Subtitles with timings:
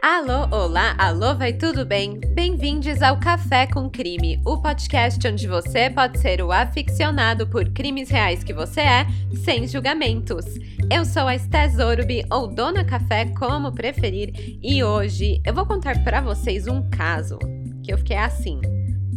[0.00, 2.20] Alô, olá, alô, vai tudo bem?
[2.32, 8.08] Bem-vindos ao Café com Crime, o podcast onde você pode ser o aficionado por crimes
[8.08, 9.06] reais que você é,
[9.44, 10.44] sem julgamentos.
[10.88, 14.30] Eu sou a Estés Orubi, ou Dona Café, como preferir,
[14.62, 17.36] e hoje eu vou contar para vocês um caso
[17.82, 18.60] que eu fiquei assim,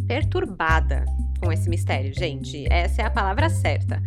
[0.08, 1.04] perturbada
[1.42, 2.64] com esse mistério, gente.
[2.70, 4.00] Essa é a palavra certa.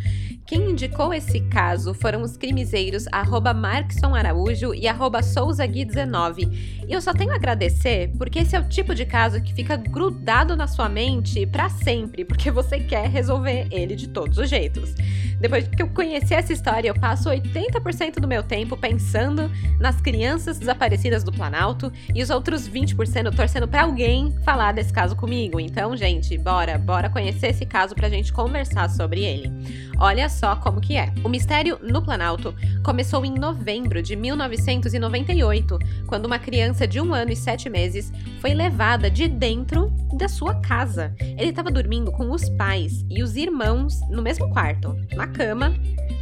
[0.45, 6.85] Quem indicou esse caso foram os crimezeiros arroba Markson Araújo e arroba SouzaGui19.
[6.87, 9.75] E eu só tenho a agradecer porque esse é o tipo de caso que fica
[9.75, 14.93] grudado na sua mente para sempre, porque você quer resolver ele de todos os jeitos.
[15.39, 20.57] Depois que eu conheci essa história, eu passo 80% do meu tempo pensando nas crianças
[20.57, 25.59] desaparecidas do Planalto e os outros 20% torcendo para alguém falar desse caso comigo.
[25.59, 29.51] Então, gente, bora, bora conhecer esse caso pra gente conversar sobre ele.
[29.97, 31.13] Olha só como que é.
[31.23, 37.31] O mistério no Planalto começou em novembro de 1998, quando uma criança de um ano
[37.31, 41.15] e sete meses foi levada de dentro da sua casa.
[41.19, 45.73] Ele estava dormindo com os pais e os irmãos no mesmo quarto, na cama,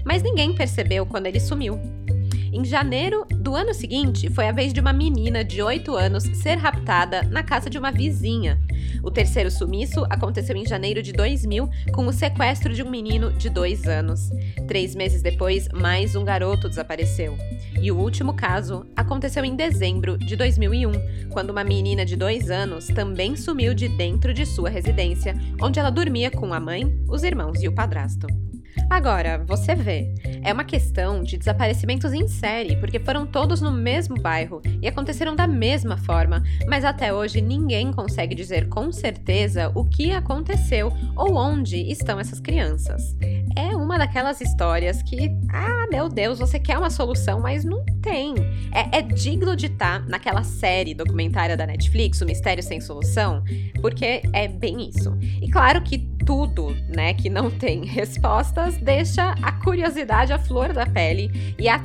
[0.06, 1.80] mas ninguém percebeu quando ele sumiu.
[2.56, 6.54] Em janeiro do ano seguinte, foi a vez de uma menina de 8 anos ser
[6.54, 8.62] raptada na casa de uma vizinha.
[9.02, 13.50] O terceiro sumiço aconteceu em janeiro de 2000, com o sequestro de um menino de
[13.50, 14.30] 2 anos.
[14.68, 17.36] Três meses depois, mais um garoto desapareceu.
[17.82, 20.92] E o último caso aconteceu em dezembro de 2001,
[21.32, 25.90] quando uma menina de 2 anos também sumiu de dentro de sua residência, onde ela
[25.90, 28.28] dormia com a mãe, os irmãos e o padrasto.
[28.90, 34.16] Agora, você vê, é uma questão de desaparecimentos em série, porque foram todos no mesmo
[34.20, 39.86] bairro e aconteceram da mesma forma, mas até hoje ninguém consegue dizer com certeza o
[39.86, 43.16] que aconteceu ou onde estão essas crianças.
[43.56, 48.34] É uma daquelas histórias que, ah, meu Deus, você quer uma solução, mas não tem.
[48.72, 53.44] É, é digno de estar tá naquela série documentária da Netflix, O Mistério Sem Solução,
[53.82, 55.16] porque é bem isso.
[55.42, 60.86] E claro que tudo, né, que não tem respostas, deixa a curiosidade à flor da
[60.86, 61.84] pele e a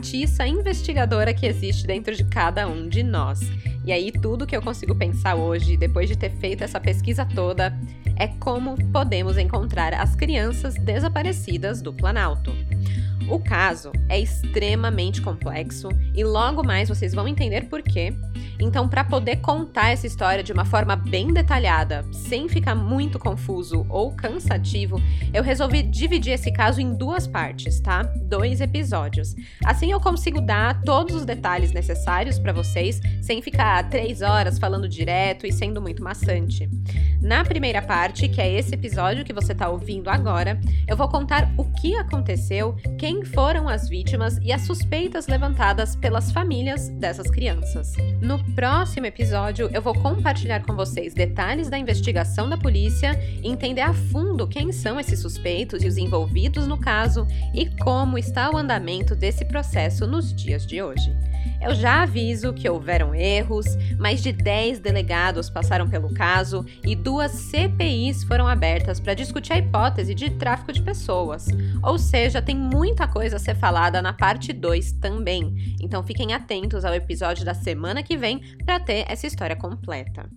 [0.49, 3.41] investigadora que existe dentro de cada um de nós.
[3.85, 7.75] E aí tudo que eu consigo pensar hoje, depois de ter feito essa pesquisa toda,
[8.17, 12.55] é como podemos encontrar as crianças desaparecidas do Planalto.
[13.31, 18.15] O caso é extremamente complexo e logo mais vocês vão entender por quê.
[18.61, 23.87] Então, para poder contar essa história de uma forma bem detalhada, sem ficar muito confuso
[23.89, 25.01] ou cansativo,
[25.33, 28.03] eu resolvi dividir esse caso em duas partes, tá?
[28.03, 29.37] Dois episódios.
[29.65, 34.89] Assim eu consigo dar todos os detalhes necessários para vocês, sem ficar três horas falando
[34.89, 36.69] direto e sendo muito maçante.
[37.21, 41.53] Na primeira parte, que é esse episódio que você está ouvindo agora, eu vou contar
[41.57, 47.95] o que aconteceu, quem foram as vítimas e as suspeitas levantadas pelas famílias dessas crianças.
[48.21, 53.95] No próximo episódio, eu vou compartilhar com vocês detalhes da investigação da polícia, entender a
[53.95, 59.15] fundo quem são esses suspeitos e os envolvidos no caso e como está o andamento
[59.15, 61.11] desse processo nos dias de hoje.
[61.61, 63.67] Eu já aviso que houveram erros,
[63.99, 69.59] mais de 10 delegados passaram pelo caso e duas CPIs foram abertas para discutir a
[69.59, 71.47] hipótese de tráfico de pessoas.
[71.83, 75.77] Ou seja, tem muita coisa a ser falada na parte 2 também.
[75.81, 80.31] Então fiquem atentos ao episódio da semana que vem para ter essa história completa.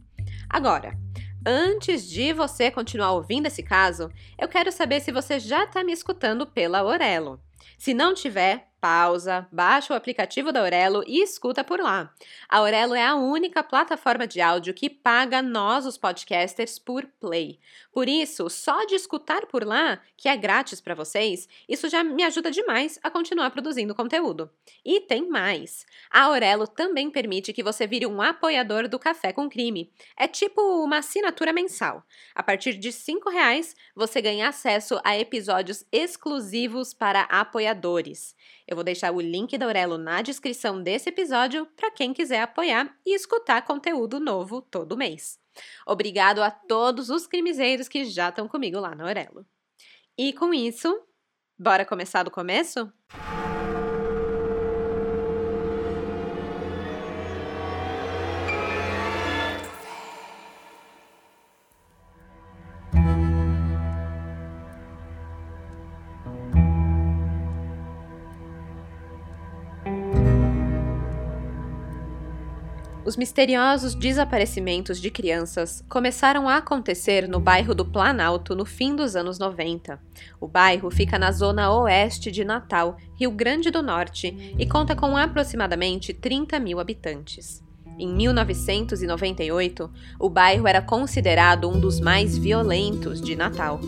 [0.50, 0.98] Agora,
[1.44, 5.92] Antes de você continuar ouvindo esse caso, eu quero saber se você já está me
[5.92, 7.42] escutando pela Aurelo.
[7.80, 12.12] Se não tiver, pausa, baixa o aplicativo da Aurelo e escuta por lá.
[12.50, 17.60] A Aurelo é a única plataforma de áudio que paga nós, os podcasters, por play.
[17.94, 22.24] Por isso, só de escutar por lá, que é grátis para vocês, isso já me
[22.24, 24.50] ajuda demais a continuar produzindo conteúdo.
[24.84, 25.86] E tem mais.
[26.10, 29.92] A Aurelo também permite que você vire um apoiador do Café com Crime.
[30.18, 32.04] É tipo uma assinatura mensal.
[32.34, 38.36] A partir de R$ reais, você ganha acesso a episódios exclusivos para apoiadores.
[38.72, 42.96] Eu vou deixar o link da Aurelo na descrição desse episódio para quem quiser apoiar
[43.06, 45.38] e escutar conteúdo novo todo mês.
[45.86, 49.46] Obrigado a todos os crimezeiros que já estão comigo lá na Aurelo.
[50.18, 51.02] E com isso,
[51.60, 52.90] bora começar do começo?
[73.12, 79.18] Os misteriosos desaparecimentos de crianças começaram a acontecer no bairro do Planalto no fim dos
[79.18, 80.00] anos 90.
[80.40, 85.18] O bairro fica na zona oeste de Natal, Rio Grande do Norte, e conta com
[85.18, 87.62] aproximadamente 30 mil habitantes.
[88.02, 89.90] Em 1998,
[90.20, 93.80] o bairro era considerado um dos mais violentos de Natal.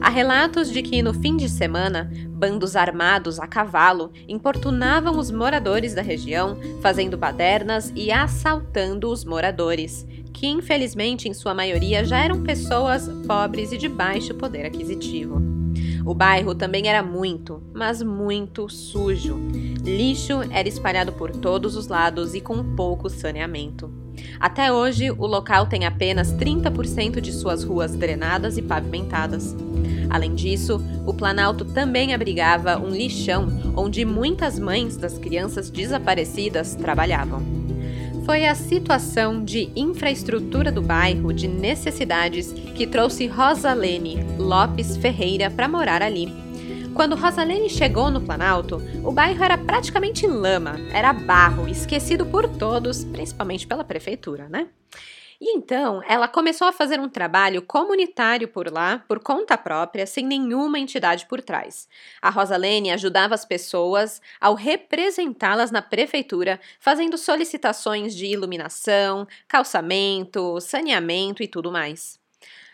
[0.00, 5.94] Há relatos de que no fim de semana, bandos armados a cavalo importunavam os moradores
[5.94, 12.42] da região, fazendo badernas e assaltando os moradores, que infelizmente em sua maioria já eram
[12.42, 15.61] pessoas pobres e de baixo poder aquisitivo.
[16.04, 19.38] O bairro também era muito, mas muito sujo.
[19.84, 23.90] Lixo era espalhado por todos os lados e com pouco saneamento.
[24.38, 29.56] Até hoje, o local tem apenas 30% de suas ruas drenadas e pavimentadas.
[30.10, 37.61] Além disso, o Planalto também abrigava um lixão onde muitas mães das crianças desaparecidas trabalhavam.
[38.24, 45.66] Foi a situação de infraestrutura do bairro de necessidades que trouxe Rosalene Lopes Ferreira para
[45.66, 46.32] morar ali.
[46.94, 53.04] Quando Rosalene chegou no Planalto, o bairro era praticamente lama, era barro, esquecido por todos,
[53.04, 54.68] principalmente pela prefeitura, né?
[55.44, 60.24] E então ela começou a fazer um trabalho comunitário por lá, por conta própria, sem
[60.24, 61.88] nenhuma entidade por trás.
[62.22, 71.42] A Rosalene ajudava as pessoas ao representá-las na prefeitura, fazendo solicitações de iluminação, calçamento, saneamento
[71.42, 72.20] e tudo mais.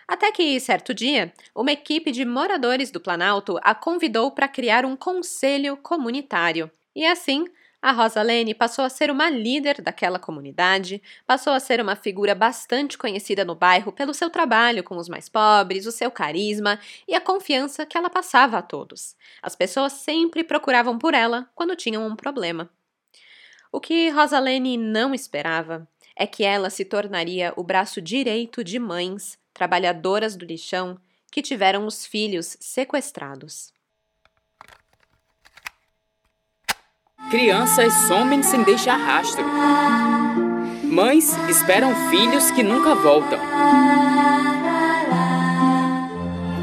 [0.07, 4.95] Até que, certo dia, uma equipe de moradores do Planalto a convidou para criar um
[4.95, 6.71] conselho comunitário.
[6.95, 7.47] E assim,
[7.81, 12.99] a Rosalene passou a ser uma líder daquela comunidade, passou a ser uma figura bastante
[12.99, 17.21] conhecida no bairro pelo seu trabalho com os mais pobres, o seu carisma e a
[17.21, 19.17] confiança que ela passava a todos.
[19.41, 22.69] As pessoas sempre procuravam por ela quando tinham um problema.
[23.71, 25.87] O que Rosalene não esperava
[26.17, 30.99] é que ela se tornaria o braço direito de mães, trabalhadoras do lixão,
[31.31, 33.73] que tiveram os filhos sequestrados.
[37.31, 39.45] Crianças somem sem deixar rastro.
[40.85, 43.39] Mães esperam filhos que nunca voltam.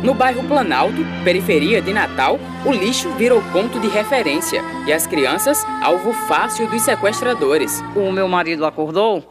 [0.01, 5.63] No bairro Planalto, periferia de Natal, o lixo virou ponto de referência e as crianças
[5.83, 7.83] alvo fácil dos sequestradores.
[7.95, 9.23] O meu marido acordou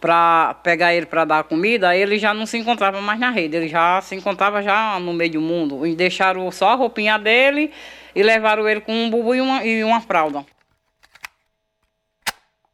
[0.00, 3.68] para pegar ele para dar comida, ele já não se encontrava mais na rede, ele
[3.68, 5.84] já se encontrava já no meio do mundo.
[5.84, 7.72] E deixaram só a roupinha dele
[8.14, 10.44] e levaram ele com um bubu e uma, e uma fralda.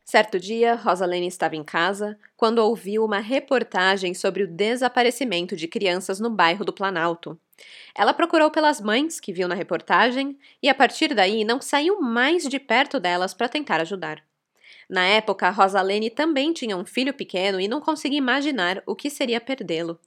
[0.05, 6.21] Certo dia, Rosalene estava em casa quando ouviu uma reportagem sobre o desaparecimento de crianças
[6.21, 7.39] no bairro do Planalto.
[7.95, 12.45] Ela procurou pelas mães que viu na reportagem e, a partir daí, não saiu mais
[12.45, 14.23] de perto delas para tentar ajudar.
[14.89, 19.41] Na época, Rosalene também tinha um filho pequeno e não conseguia imaginar o que seria
[19.41, 19.99] perdê-lo.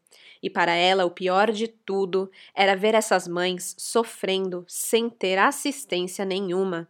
[0.42, 6.24] E para ela, o pior de tudo era ver essas mães sofrendo sem ter assistência
[6.24, 6.88] nenhuma.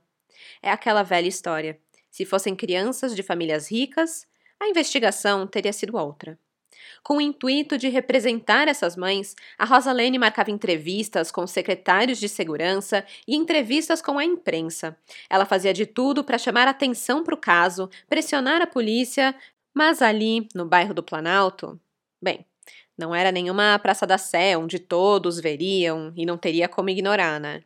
[0.61, 1.79] É aquela velha história.
[2.09, 4.27] Se fossem crianças de famílias ricas,
[4.59, 6.37] a investigação teria sido outra.
[7.03, 13.05] Com o intuito de representar essas mães, a Rosalene marcava entrevistas com secretários de segurança
[13.27, 14.97] e entrevistas com a imprensa.
[15.29, 19.35] Ela fazia de tudo para chamar atenção para o caso, pressionar a polícia,
[19.73, 21.79] mas ali, no bairro do Planalto,
[22.21, 22.45] bem,
[22.99, 27.63] não era nenhuma Praça da Sé onde todos veriam e não teria como ignorar, né?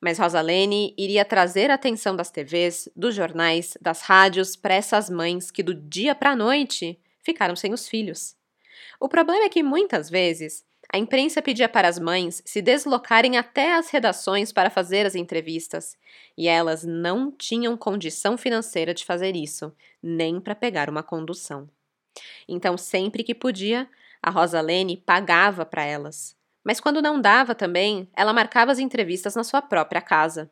[0.00, 5.50] Mas Rosalene iria trazer a atenção das TVs, dos jornais, das rádios para essas mães
[5.50, 8.36] que do dia para a noite ficaram sem os filhos.
[9.00, 13.74] O problema é que muitas vezes a imprensa pedia para as mães se deslocarem até
[13.74, 15.96] as redações para fazer as entrevistas,
[16.36, 21.68] e elas não tinham condição financeira de fazer isso, nem para pegar uma condução.
[22.48, 23.88] Então, sempre que podia,
[24.22, 26.36] a Rosalene pagava para elas.
[26.64, 30.50] Mas quando não dava também, ela marcava as entrevistas na sua própria casa.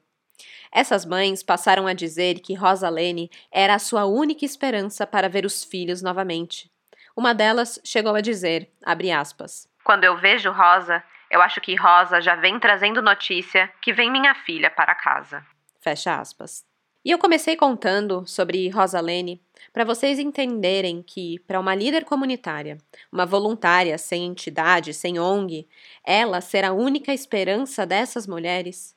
[0.73, 5.65] Essas mães passaram a dizer que Rosalene era a sua única esperança para ver os
[5.65, 6.71] filhos novamente.
[7.17, 12.35] Uma delas chegou a dizer, aspas, Quando eu vejo Rosa, eu acho que Rosa já
[12.35, 15.45] vem trazendo notícia que vem minha filha para casa.
[15.81, 16.65] Fecha aspas.
[17.07, 19.41] E eu comecei contando sobre Rosalene
[19.73, 22.79] para vocês entenderem que, para uma líder comunitária,
[23.13, 25.69] uma voluntária sem entidade, sem ONG,
[26.05, 28.93] ela ser a única esperança dessas mulheres,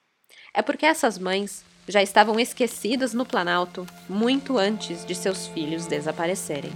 [0.56, 6.72] é porque essas mães já estavam esquecidas no Planalto muito antes de seus filhos desaparecerem.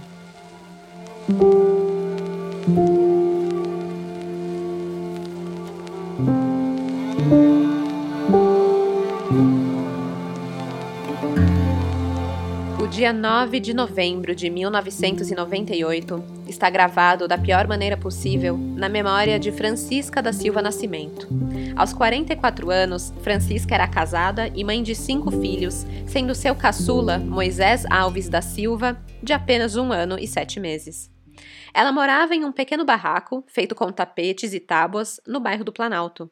[12.94, 19.50] Dia 9 de novembro de 1998, está gravado da pior maneira possível na memória de
[19.50, 21.26] Francisca da Silva Nascimento.
[21.74, 27.84] Aos 44 anos, Francisca era casada e mãe de cinco filhos, sendo seu caçula, Moisés
[27.90, 31.10] Alves da Silva, de apenas um ano e sete meses.
[31.74, 36.30] Ela morava em um pequeno barraco, feito com tapetes e tábuas, no bairro do Planalto.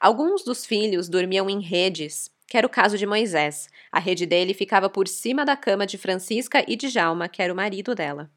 [0.00, 3.68] Alguns dos filhos dormiam em redes, que era o caso de Moisés.
[3.92, 7.52] A rede dele ficava por cima da cama de Francisca e de Jalma, que era
[7.52, 8.30] o marido dela.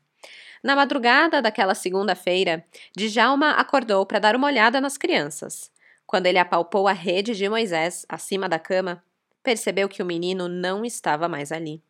[0.61, 2.63] Na madrugada daquela segunda-feira,
[2.95, 5.71] Djalma acordou para dar uma olhada nas crianças.
[6.05, 9.03] Quando ele apalpou a rede de Moisés acima da cama,
[9.41, 11.81] percebeu que o menino não estava mais ali.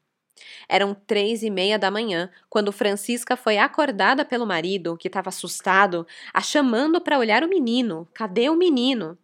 [0.69, 6.07] Eram três e meia da manhã quando Francisca foi acordada pelo marido, que estava assustado,
[6.33, 8.07] a chamando para olhar o menino.
[8.13, 9.17] Cadê o menino?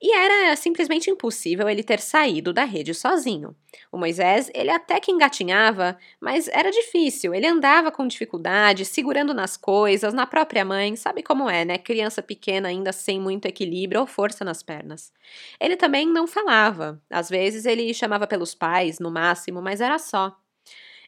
[0.00, 3.56] E era simplesmente impossível ele ter saído da rede sozinho.
[3.90, 7.34] O Moisés, ele até que engatinhava, mas era difícil.
[7.34, 11.78] Ele andava com dificuldade, segurando nas coisas, na própria mãe, sabe como é, né?
[11.78, 15.12] Criança pequena ainda sem muito equilíbrio ou força nas pernas.
[15.60, 17.02] Ele também não falava.
[17.10, 20.36] Às vezes ele chamava pelos pais, no máximo, mas era só.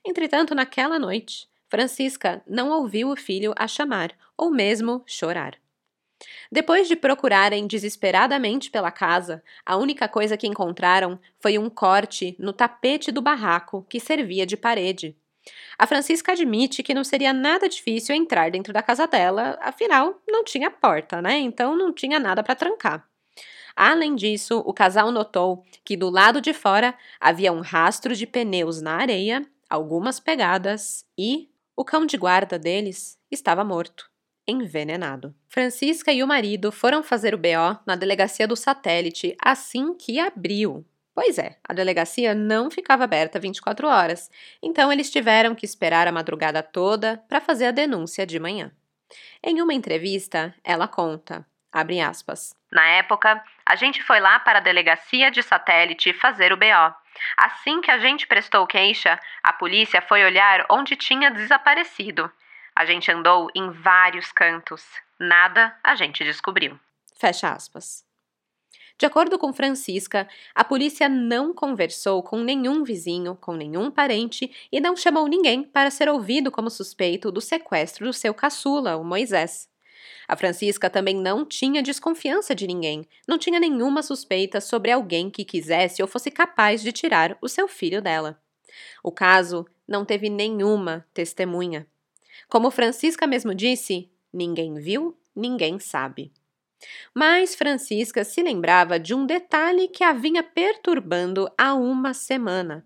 [0.05, 5.55] Entretanto, naquela noite, Francisca não ouviu o filho a chamar, ou mesmo chorar.
[6.51, 12.53] Depois de procurarem desesperadamente pela casa, a única coisa que encontraram foi um corte no
[12.53, 15.17] tapete do barraco que servia de parede.
[15.79, 20.45] A Francisca admite que não seria nada difícil entrar dentro da casa dela, afinal, não
[20.45, 21.39] tinha porta, né?
[21.39, 23.09] Então não tinha nada para trancar.
[23.75, 28.83] Além disso, o casal notou que do lado de fora havia um rastro de pneus
[28.83, 34.10] na areia, algumas pegadas e o cão de guarda deles estava morto
[34.51, 35.35] envenenado.
[35.49, 40.85] Francisca e o marido foram fazer o BO na delegacia do satélite assim que abriu.
[41.15, 44.31] Pois é, a delegacia não ficava aberta 24 horas,
[44.63, 48.71] então eles tiveram que esperar a madrugada toda para fazer a denúncia de manhã.
[49.43, 54.63] Em uma entrevista, ela conta, abre aspas, Na época, a gente foi lá para a
[54.63, 56.95] delegacia de satélite fazer o BO.
[57.37, 62.31] Assim que a gente prestou queixa, a polícia foi olhar onde tinha desaparecido.
[62.81, 64.83] A gente andou em vários cantos.
[65.19, 66.81] Nada a gente descobriu.
[67.15, 68.07] Fecha aspas.
[68.97, 74.81] De acordo com Francisca, a polícia não conversou com nenhum vizinho, com nenhum parente e
[74.81, 79.69] não chamou ninguém para ser ouvido como suspeito do sequestro do seu caçula, o Moisés.
[80.27, 85.45] A Francisca também não tinha desconfiança de ninguém, não tinha nenhuma suspeita sobre alguém que
[85.45, 88.41] quisesse ou fosse capaz de tirar o seu filho dela.
[89.05, 91.87] O caso não teve nenhuma testemunha.
[92.49, 96.33] Como Francisca mesmo disse, ninguém viu, ninguém sabe.
[97.15, 102.85] Mas Francisca se lembrava de um detalhe que a vinha perturbando há uma semana.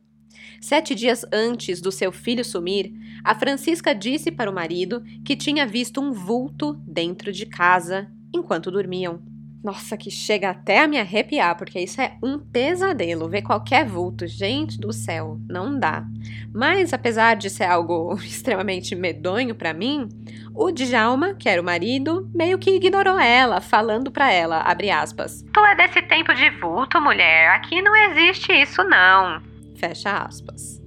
[0.60, 2.90] Sete dias antes do seu filho sumir,
[3.22, 8.70] a Francisca disse para o marido que tinha visto um vulto dentro de casa enquanto
[8.70, 9.33] dormiam.
[9.64, 13.30] Nossa, que chega até a me arrepiar, porque isso é um pesadelo.
[13.30, 16.04] Ver qualquer vulto, gente do céu, não dá.
[16.52, 20.06] Mas apesar de ser algo extremamente medonho para mim,
[20.54, 25.42] o Djalma, que era o marido, meio que ignorou ela, falando para ela, abre aspas,
[25.50, 29.42] Tu é desse tempo de vulto, mulher, aqui não existe isso não.
[29.76, 30.83] Fecha aspas.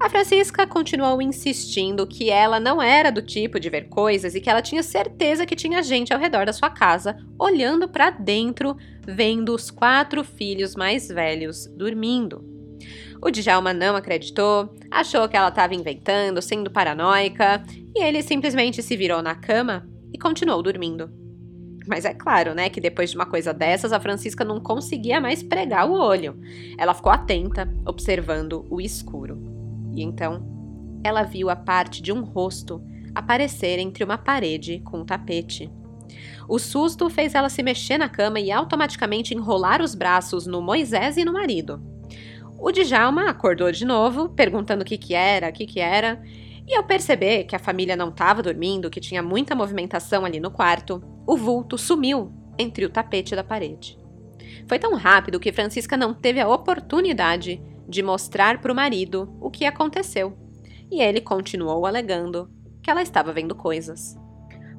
[0.00, 4.48] A Francisca continuou insistindo que ela não era do tipo de ver coisas e que
[4.48, 9.52] ela tinha certeza que tinha gente ao redor da sua casa, olhando para dentro, vendo
[9.52, 12.44] os quatro filhos mais velhos dormindo.
[13.20, 18.96] O Djalma não acreditou, achou que ela estava inventando, sendo paranoica, e ele simplesmente se
[18.96, 21.10] virou na cama e continuou dormindo.
[21.88, 25.42] Mas é claro, né, que depois de uma coisa dessas, a Francisca não conseguia mais
[25.42, 26.38] pregar o olho.
[26.78, 29.57] Ela ficou atenta, observando o escuro.
[29.98, 30.40] E então
[31.02, 32.80] ela viu a parte de um rosto
[33.14, 35.70] aparecer entre uma parede com um tapete.
[36.48, 41.16] O susto fez ela se mexer na cama e automaticamente enrolar os braços no Moisés
[41.16, 41.82] e no marido.
[42.58, 46.22] O Djalma acordou de novo, perguntando o que, que era, o que, que era,
[46.66, 50.50] e ao perceber que a família não estava dormindo, que tinha muita movimentação ali no
[50.50, 53.98] quarto, o vulto sumiu entre o tapete da parede.
[54.66, 59.50] Foi tão rápido que Francisca não teve a oportunidade de mostrar para o marido o
[59.50, 60.36] que aconteceu,
[60.90, 62.50] e ele continuou alegando
[62.82, 64.16] que ela estava vendo coisas.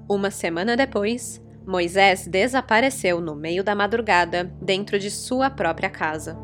[0.07, 6.37] Uma semana depois, Moisés desapareceu no meio da madrugada dentro de sua própria casa.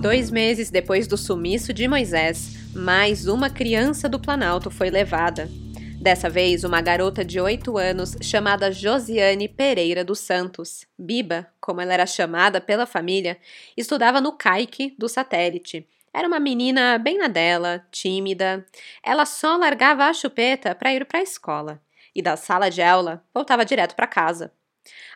[0.00, 5.48] Dois meses depois do sumiço de Moisés, mais uma criança do Planalto foi levada.
[5.98, 11.94] Dessa vez, uma garota de 8 anos chamada Josiane Pereira dos Santos, Biba, como ela
[11.94, 13.38] era chamada pela família,
[13.76, 15.88] estudava no CAIC do satélite.
[16.12, 18.64] Era uma menina bem na dela, tímida.
[19.02, 21.80] Ela só largava a chupeta para ir para a escola
[22.14, 24.52] e da sala de aula voltava direto para casa.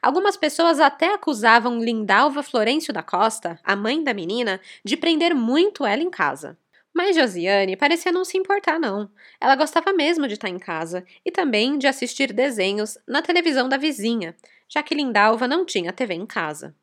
[0.02, 5.84] Algumas pessoas até acusavam Lindalva Florencio da Costa, a mãe da menina, de prender muito
[5.84, 6.58] ela em casa.
[6.94, 9.10] Mas Josiane parecia não se importar, não.
[9.40, 13.76] Ela gostava mesmo de estar em casa e também de assistir desenhos na televisão da
[13.76, 14.36] vizinha,
[14.68, 16.74] já que Lindalva não tinha TV em casa.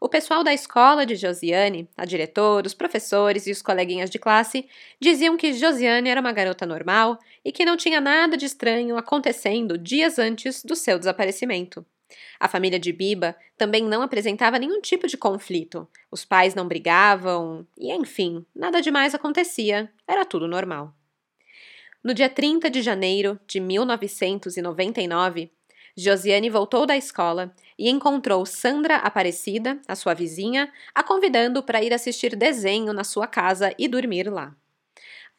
[0.00, 4.66] O pessoal da escola de Josiane, a diretora, os professores e os coleguinhas de classe,
[4.98, 9.76] diziam que Josiane era uma garota normal e que não tinha nada de estranho acontecendo
[9.76, 11.84] dias antes do seu desaparecimento.
[12.38, 15.88] A família de Biba também não apresentava nenhum tipo de conflito.
[16.10, 19.90] Os pais não brigavam e, enfim, nada demais acontecia.
[20.06, 20.94] Era tudo normal.
[22.02, 25.50] No dia 30 de janeiro de 1999,
[25.96, 31.92] Josiane voltou da escola e encontrou Sandra Aparecida, a sua vizinha, a convidando para ir
[31.92, 34.56] assistir desenho na sua casa e dormir lá.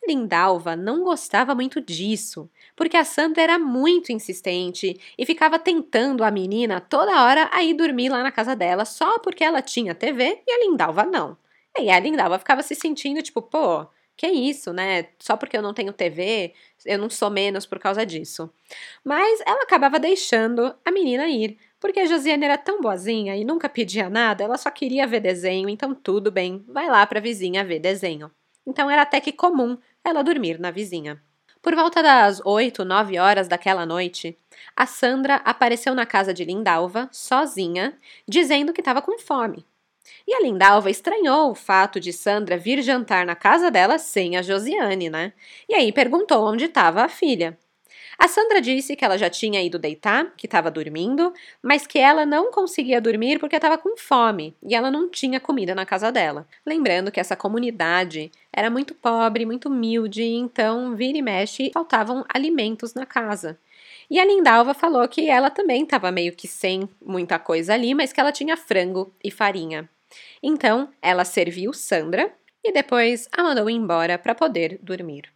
[0.07, 6.31] Lindalva não gostava muito disso, porque a Sandra era muito insistente e ficava tentando a
[6.31, 10.41] menina toda hora a ir dormir lá na casa dela só porque ela tinha TV
[10.47, 11.37] e a Lindalva não.
[11.77, 15.07] E a Lindalva ficava se sentindo tipo, pô, que isso, né?
[15.19, 16.53] Só porque eu não tenho TV,
[16.85, 18.49] eu não sou menos por causa disso.
[19.03, 23.69] Mas ela acabava deixando a menina ir, porque a Josiane era tão boazinha e nunca
[23.69, 27.79] pedia nada, ela só queria ver desenho, então tudo bem, vai lá pra vizinha ver
[27.79, 28.31] desenho.
[28.65, 31.21] Então era até que comum ela dormir na vizinha.
[31.61, 34.37] Por volta das oito, nove horas daquela noite,
[34.75, 39.65] a Sandra apareceu na casa de Lindalva, sozinha, dizendo que estava com fome.
[40.27, 44.41] E a Lindalva estranhou o fato de Sandra vir jantar na casa dela sem a
[44.41, 45.33] Josiane, né?
[45.69, 47.57] E aí perguntou onde estava a filha.
[48.17, 52.25] A Sandra disse que ela já tinha ido deitar, que estava dormindo, mas que ela
[52.25, 56.47] não conseguia dormir porque estava com fome e ela não tinha comida na casa dela.
[56.65, 62.93] Lembrando que essa comunidade era muito pobre, muito humilde, então vira e mexe faltavam alimentos
[62.93, 63.57] na casa.
[64.09, 68.11] E a Lindalva falou que ela também estava meio que sem muita coisa ali, mas
[68.11, 69.89] que ela tinha frango e farinha.
[70.43, 72.29] Então ela serviu Sandra
[72.61, 75.31] e depois a mandou embora para poder dormir.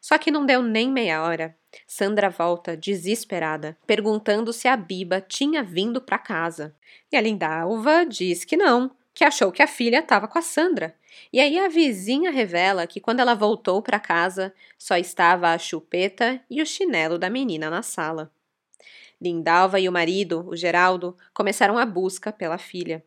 [0.00, 1.57] Só que não deu nem meia hora.
[1.86, 6.74] Sandra volta, desesperada, perguntando se a Biba tinha vindo para casa.
[7.10, 10.94] E a Lindalva diz que não, que achou que a filha estava com a Sandra.
[11.32, 16.40] E aí a vizinha revela que quando ela voltou para casa, só estava a chupeta
[16.48, 18.30] e o chinelo da menina na sala.
[19.20, 23.04] Lindalva e o marido, o Geraldo, começaram a busca pela filha.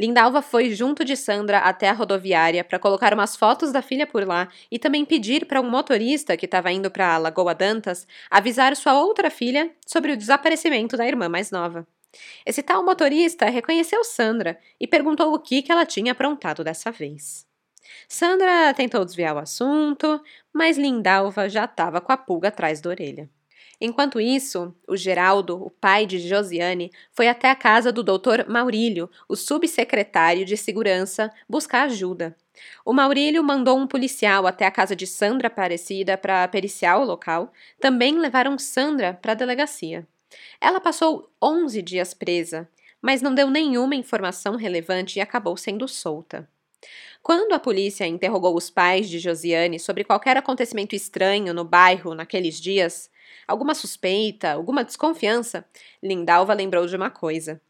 [0.00, 4.26] Lindalva foi junto de Sandra até a rodoviária para colocar umas fotos da filha por
[4.26, 8.98] lá e também pedir para um motorista que estava indo para Lagoa Dantas avisar sua
[8.98, 11.86] outra filha sobre o desaparecimento da irmã mais nova.
[12.46, 17.46] Esse tal motorista reconheceu Sandra e perguntou o que, que ela tinha aprontado dessa vez.
[18.08, 20.18] Sandra tentou desviar o assunto,
[20.50, 23.28] mas Lindalva já estava com a pulga atrás da orelha.
[23.80, 29.08] Enquanto isso, o Geraldo, o pai de Josiane, foi até a casa do doutor Maurílio,
[29.26, 32.36] o subsecretário de segurança, buscar ajuda.
[32.84, 37.52] O Maurílio mandou um policial até a casa de Sandra Aparecida para periciar o local.
[37.80, 40.06] Também levaram Sandra para a delegacia.
[40.60, 42.68] Ela passou 11 dias presa,
[43.00, 46.46] mas não deu nenhuma informação relevante e acabou sendo solta.
[47.22, 52.58] Quando a polícia interrogou os pais de Josiane sobre qualquer acontecimento estranho no bairro naqueles
[52.60, 53.09] dias,
[53.46, 55.64] alguma suspeita, alguma desconfiança,
[56.02, 57.60] Lindalva lembrou de uma coisa.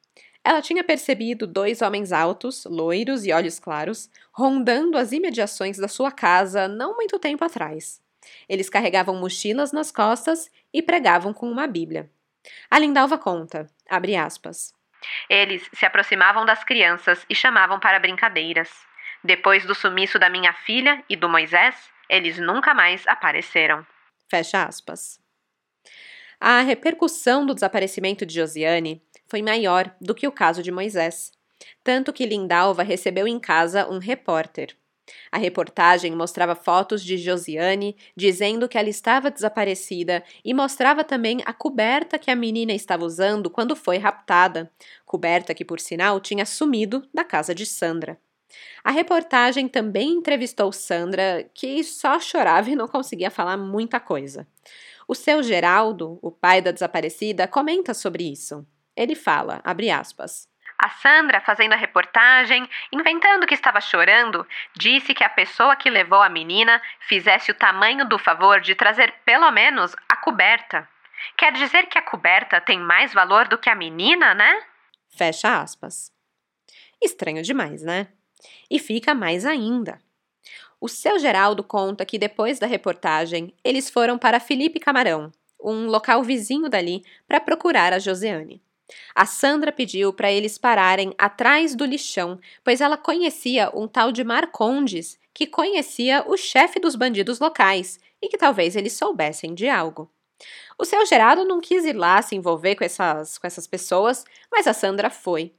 [0.42, 6.10] Ela tinha percebido dois homens altos, loiros e olhos claros, rondando as imediações da sua
[6.10, 8.00] casa não muito tempo atrás.
[8.48, 12.10] Eles carregavam mochilas nas costas e pregavam com uma Bíblia.
[12.70, 14.72] A Lindalva conta, abre aspas.
[15.28, 18.70] Eles se aproximavam das crianças e chamavam para brincadeiras.
[19.22, 23.86] Depois do sumiço da minha filha e do Moisés, eles nunca mais apareceram.
[24.30, 25.20] Fecha aspas.
[26.42, 31.32] A repercussão do desaparecimento de Josiane foi maior do que o caso de Moisés,
[31.84, 34.74] tanto que Lindalva recebeu em casa um repórter.
[35.30, 41.52] A reportagem mostrava fotos de Josiane dizendo que ela estava desaparecida e mostrava também a
[41.52, 44.72] coberta que a menina estava usando quando foi raptada,
[45.04, 48.18] coberta que, por sinal, tinha sumido da casa de Sandra.
[48.82, 54.46] A reportagem também entrevistou Sandra, que só chorava e não conseguia falar muita coisa.
[55.10, 58.64] O seu Geraldo, o pai da desaparecida, comenta sobre isso.
[58.96, 64.46] Ele fala, abre aspas, A Sandra, fazendo a reportagem, inventando que estava chorando,
[64.76, 69.12] disse que a pessoa que levou a menina fizesse o tamanho do favor de trazer
[69.24, 70.88] pelo menos a coberta.
[71.36, 74.62] Quer dizer que a coberta tem mais valor do que a menina, né?
[75.08, 76.12] Fecha aspas.
[77.02, 78.06] Estranho demais, né?
[78.70, 79.98] E fica mais ainda.
[80.80, 85.30] O seu Geraldo conta que depois da reportagem, eles foram para Felipe Camarão,
[85.62, 88.62] um local vizinho dali, para procurar a Josiane.
[89.14, 94.24] A Sandra pediu para eles pararem atrás do lixão, pois ela conhecia um tal de
[94.24, 100.10] Marcondes, que conhecia o chefe dos bandidos locais e que talvez eles soubessem de algo.
[100.78, 104.66] O seu Geraldo não quis ir lá se envolver com essas, com essas pessoas, mas
[104.66, 105.52] a Sandra foi.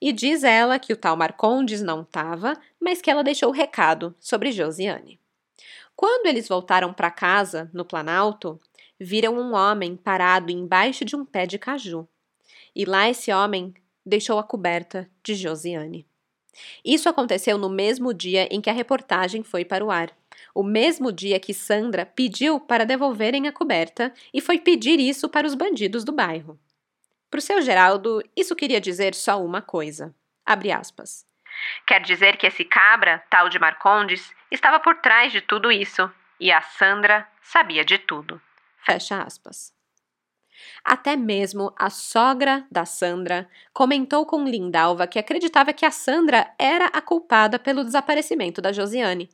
[0.00, 4.14] E diz ela que o tal Marcondes não estava, mas que ela deixou o recado
[4.20, 5.18] sobre Josiane.
[5.96, 8.60] Quando eles voltaram para casa, no Planalto,
[9.00, 12.06] viram um homem parado embaixo de um pé de caju.
[12.74, 16.06] E lá esse homem deixou a coberta de Josiane.
[16.84, 20.16] Isso aconteceu no mesmo dia em que a reportagem foi para o ar.
[20.54, 25.46] O mesmo dia que Sandra pediu para devolverem a coberta e foi pedir isso para
[25.46, 26.58] os bandidos do bairro.
[27.30, 30.14] Para o seu Geraldo, isso queria dizer só uma coisa.
[30.44, 31.26] Abre aspas.
[31.86, 36.10] Quer dizer que esse cabra, tal de Marcondes, estava por trás de tudo isso
[36.40, 38.40] e a Sandra sabia de tudo.
[38.78, 39.76] Fecha aspas.
[40.84, 46.86] Até mesmo a sogra da Sandra comentou com Lindalva que acreditava que a Sandra era
[46.86, 49.28] a culpada pelo desaparecimento da Josiane.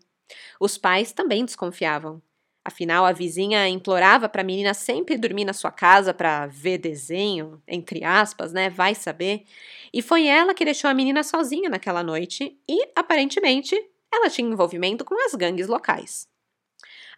[0.59, 2.21] Os pais também desconfiavam.
[2.65, 7.63] Afinal, a vizinha implorava para a menina sempre dormir na sua casa para ver desenho,
[7.69, 8.71] entre aspas, né?
[8.71, 9.45] Vai saber.
[9.93, 13.77] E foi ela que deixou a menina sozinha naquela noite e, aparentemente,
[14.11, 16.27] ela tinha envolvimento com as gangues locais.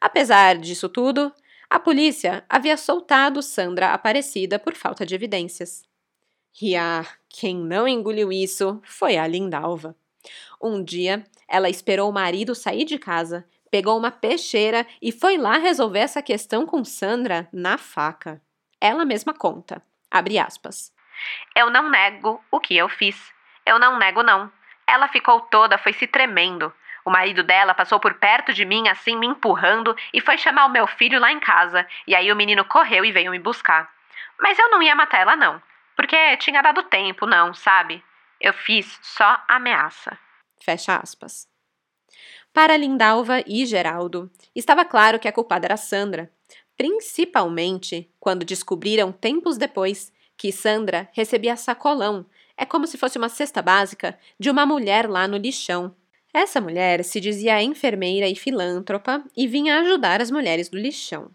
[0.00, 1.32] Apesar disso tudo,
[1.70, 5.85] a polícia havia soltado Sandra Aparecida por falta de evidências.
[6.61, 9.94] E ah, quem não engoliu isso foi a Lindalva.
[10.61, 15.58] Um dia, ela esperou o marido sair de casa, pegou uma peixeira e foi lá
[15.58, 18.40] resolver essa questão com Sandra na faca.
[18.80, 19.82] Ela mesma conta.
[20.10, 20.90] Abre aspas.
[21.54, 23.34] Eu não nego o que eu fiz.
[23.66, 24.50] Eu não nego, não.
[24.86, 26.72] Ela ficou toda, foi se tremendo.
[27.04, 30.70] O marido dela passou por perto de mim, assim, me empurrando, e foi chamar o
[30.70, 31.86] meu filho lá em casa.
[32.06, 33.90] E aí o menino correu e veio me buscar.
[34.40, 35.62] Mas eu não ia matar ela, não.
[35.94, 38.02] Porque tinha dado tempo, não, sabe?
[38.40, 40.18] Eu fiz só ameaça.
[40.64, 41.46] Fecha aspas.
[42.56, 46.30] Para Lindalva e Geraldo, estava claro que a culpada era Sandra,
[46.74, 52.24] principalmente quando descobriram tempos depois que Sandra recebia sacolão,
[52.56, 55.94] é como se fosse uma cesta básica, de uma mulher lá no lixão,
[56.32, 61.30] essa mulher se dizia enfermeira e filântropa e vinha ajudar as mulheres do lixão.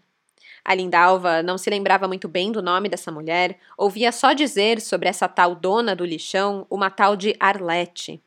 [0.64, 5.08] A Lindalva não se lembrava muito bem do nome dessa mulher, ouvia só dizer sobre
[5.08, 8.20] essa tal dona do lixão, uma tal de Arlete.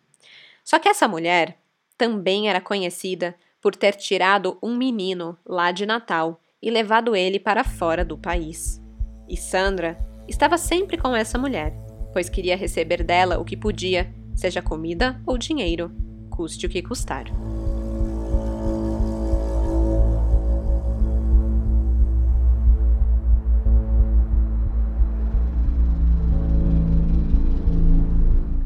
[0.64, 1.58] Só que essa mulher
[1.98, 7.64] também era conhecida por ter tirado um menino lá de Natal e levado ele para
[7.64, 8.82] fora do país.
[9.28, 11.74] E Sandra estava sempre com essa mulher,
[12.14, 15.92] pois queria receber dela o que podia, seja comida ou dinheiro
[16.36, 17.26] custe o que custar.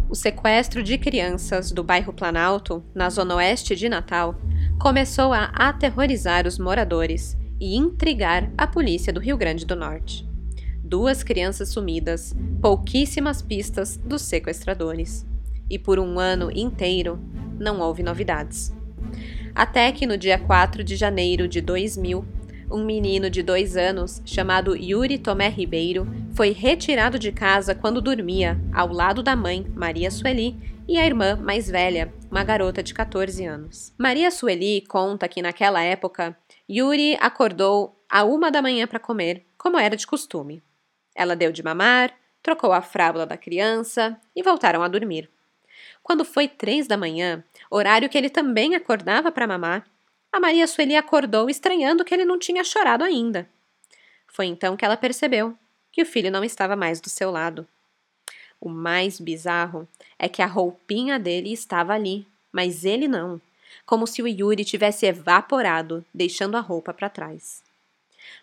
[0.10, 4.34] O sequestro de crianças do bairro Planalto, na zona oeste de Natal,
[4.80, 10.28] começou a aterrorizar os moradores e intrigar a polícia do Rio Grande do Norte.
[10.84, 15.28] Duas crianças sumidas, pouquíssimas pistas dos sequestradores.
[15.70, 17.20] E por um ano inteiro,
[17.60, 18.74] não houve novidades.
[19.54, 22.26] Até que no dia 4 de janeiro de 2000,
[22.72, 28.60] um menino de dois anos, chamado Yuri Tomé Ribeiro, foi retirado de casa quando dormia,
[28.74, 30.56] ao lado da mãe, Maria Sueli,
[30.88, 33.94] e a irmã mais velha, uma garota de 14 anos.
[33.98, 36.38] Maria Sueli conta que naquela época,
[36.70, 40.64] Yuri acordou a uma da manhã para comer, como era de costume.
[41.16, 45.30] Ela deu de mamar, trocou a fralda da criança e voltaram a dormir.
[46.02, 49.86] Quando foi três da manhã, horário que ele também acordava para mamar,
[50.32, 53.50] a Maria Sueli acordou estranhando que ele não tinha chorado ainda.
[54.28, 55.58] Foi então que ela percebeu
[55.92, 57.68] que o filho não estava mais do seu lado.
[58.62, 59.88] O mais bizarro
[60.18, 63.42] é que a roupinha dele estava ali, mas ele não,
[63.86, 67.64] como se o Yuri tivesse evaporado, deixando a roupa para trás.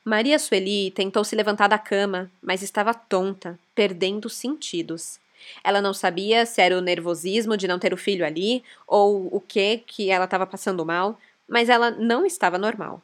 [0.05, 5.21] Maria Sueli tentou se levantar da cama, mas estava tonta, perdendo sentidos.
[5.63, 9.41] Ela não sabia se era o nervosismo de não ter o filho ali ou o
[9.41, 11.19] que que ela estava passando mal,
[11.49, 13.03] mas ela não estava normal.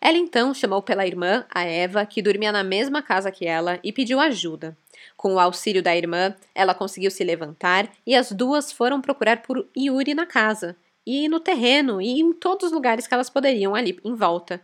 [0.00, 3.92] Ela então chamou pela irmã, a Eva, que dormia na mesma casa que ela, e
[3.92, 4.76] pediu ajuda.
[5.16, 9.66] Com o auxílio da irmã, ela conseguiu se levantar e as duas foram procurar por
[9.76, 10.76] Yuri na casa,
[11.06, 14.60] e no terreno, e em todos os lugares que elas poderiam ali em volta.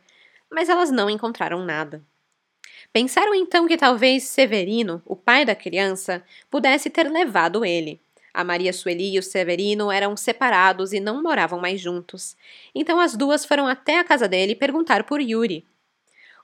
[0.51, 2.03] Mas elas não encontraram nada.
[2.93, 8.01] Pensaram então que talvez Severino, o pai da criança, pudesse ter levado ele.
[8.39, 12.37] A Maria Sueli e o Severino eram separados e não moravam mais juntos.
[12.73, 15.67] Então as duas foram até a casa dele perguntar por Yuri.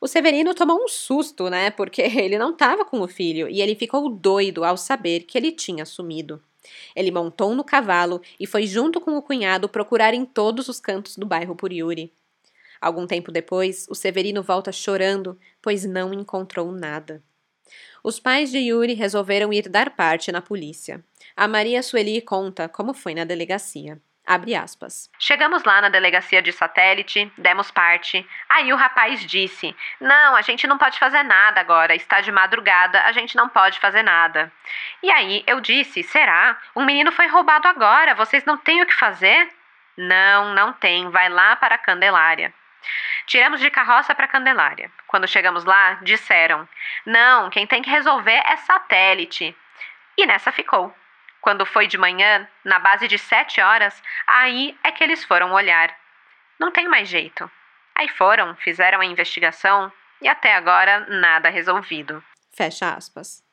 [0.00, 1.70] O Severino tomou um susto, né?
[1.70, 5.52] Porque ele não estava com o filho e ele ficou doido ao saber que ele
[5.52, 6.42] tinha sumido.
[6.96, 11.16] Ele montou no cavalo e foi junto com o cunhado procurar em todos os cantos
[11.16, 12.12] do bairro por Yuri.
[12.80, 17.22] Algum tempo depois, o Severino volta chorando, pois não encontrou nada.
[18.02, 21.02] Os pais de Yuri resolveram ir dar parte na polícia.
[21.36, 23.98] A Maria Sueli conta como foi na delegacia.
[24.26, 25.10] Abre aspas.
[25.18, 28.26] Chegamos lá na delegacia de satélite, demos parte.
[28.48, 33.02] Aí o rapaz disse: Não, a gente não pode fazer nada agora, está de madrugada,
[33.02, 34.50] a gente não pode fazer nada.
[35.02, 36.58] E aí eu disse: Será?
[36.74, 39.50] Um menino foi roubado agora, vocês não têm o que fazer?
[39.96, 42.52] Não, não tem, vai lá para a Candelária.
[43.26, 44.90] Tiramos de carroça para Candelária.
[45.06, 46.68] Quando chegamos lá, disseram:
[47.06, 49.56] Não, quem tem que resolver é satélite.
[50.16, 50.94] E nessa ficou.
[51.40, 55.94] Quando foi de manhã, na base de sete horas, aí é que eles foram olhar.
[56.58, 57.50] Não tem mais jeito.
[57.94, 59.92] Aí foram, fizeram a investigação
[60.22, 62.24] e até agora nada resolvido.
[62.56, 63.44] Fecha aspas.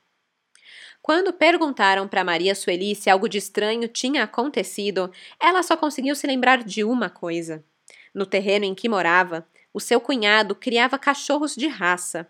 [1.01, 6.27] Quando perguntaram para Maria Sueli se algo de estranho tinha acontecido, ela só conseguiu se
[6.27, 7.65] lembrar de uma coisa.
[8.13, 12.27] No terreno em que morava, o seu cunhado criava cachorros de raça.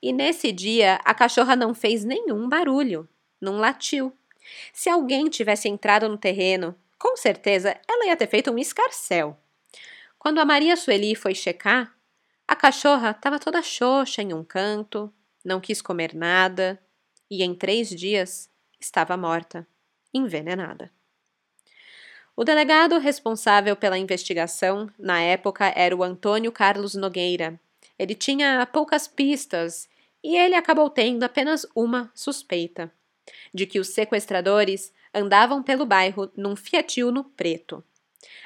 [0.00, 3.08] E nesse dia a cachorra não fez nenhum barulho,
[3.40, 4.12] não latiu.
[4.72, 9.36] Se alguém tivesse entrado no terreno, com certeza ela ia ter feito um escarcel.
[10.18, 11.94] Quando a Maria Sueli foi checar,
[12.46, 15.12] a cachorra estava toda xoxa em um canto,
[15.44, 16.80] não quis comer nada
[17.30, 18.48] e em três dias
[18.80, 19.66] estava morta,
[20.12, 20.90] envenenada.
[22.36, 27.60] O delegado responsável pela investigação, na época, era o Antônio Carlos Nogueira.
[27.96, 29.88] Ele tinha poucas pistas
[30.22, 32.92] e ele acabou tendo apenas uma suspeita:
[33.52, 37.84] de que os sequestradores andavam pelo bairro num Fiat Uno preto.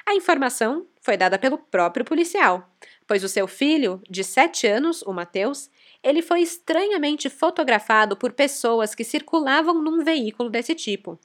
[0.05, 2.69] A informação foi dada pelo próprio policial,
[3.07, 5.67] pois o seu filho, de sete anos, o Mateus,
[6.03, 11.19] ele foi estranhamente fotografado por pessoas que circulavam num veículo desse tipo.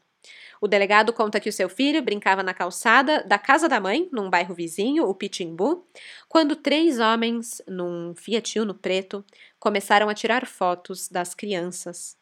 [0.64, 4.30] O delegado conta que o seu filho brincava na calçada da casa da mãe, num
[4.30, 5.86] bairro vizinho, o Pitimbu,
[6.26, 9.22] quando três homens, num Fiat Uno preto,
[9.60, 12.16] começaram a tirar fotos das crianças.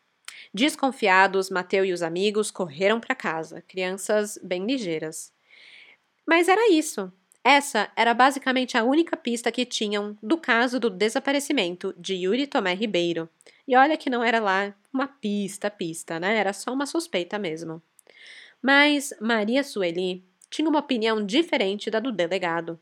[0.52, 5.32] Desconfiados, Mateu e os amigos correram para casa, crianças bem ligeiras.
[6.26, 7.12] Mas era isso.
[7.44, 12.74] Essa era basicamente a única pista que tinham do caso do desaparecimento de Yuri Tomé
[12.74, 13.28] Ribeiro.
[13.68, 16.36] E olha que não era lá uma pista, pista, né?
[16.36, 17.80] Era só uma suspeita mesmo.
[18.62, 22.78] Mas Maria Sueli tinha uma opinião diferente da do delegado.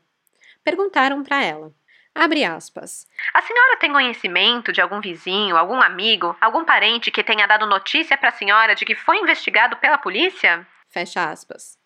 [0.63, 1.73] Perguntaram para ela.
[2.13, 3.07] Abre aspas.
[3.33, 8.17] A senhora tem conhecimento de algum vizinho, algum amigo, algum parente que tenha dado notícia
[8.17, 10.67] para a senhora de que foi investigado pela polícia?
[10.89, 11.79] Fecha aspas.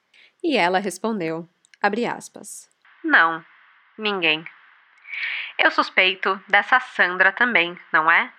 [0.43, 1.47] E ela respondeu.
[1.81, 2.67] Abre aspas.
[3.03, 3.45] Não,
[3.97, 4.43] ninguém.
[5.57, 8.31] Eu suspeito dessa Sandra também, não é?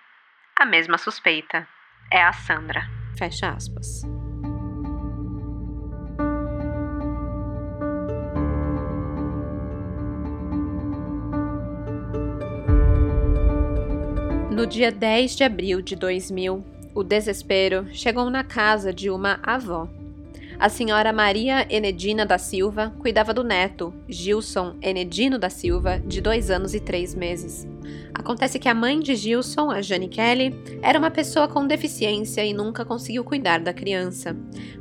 [0.59, 1.67] A mesma suspeita.
[2.11, 2.81] É a Sandra.
[3.17, 4.16] Fecha aspas.
[14.57, 16.65] No dia 10 de abril de 2000,
[16.95, 19.87] o desespero chegou na casa de uma avó.
[20.59, 26.49] A senhora Maria Enedina da Silva cuidava do neto, Gilson Enedino da Silva, de dois
[26.49, 27.67] anos e três meses.
[28.11, 32.51] Acontece que a mãe de Gilson, a Jane Kelly, era uma pessoa com deficiência e
[32.51, 34.35] nunca conseguiu cuidar da criança.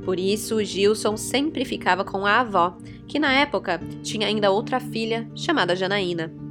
[0.07, 5.29] Por isso, Gilson sempre ficava com a avó, que na época tinha ainda outra filha
[5.35, 6.46] chamada Janaína.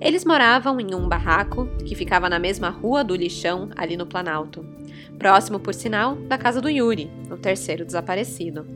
[0.00, 4.64] Eles moravam em um barraco que ficava na mesma rua do lixão, ali no Planalto,
[5.18, 8.66] próximo, por sinal, da casa do Yuri, o terceiro desaparecido.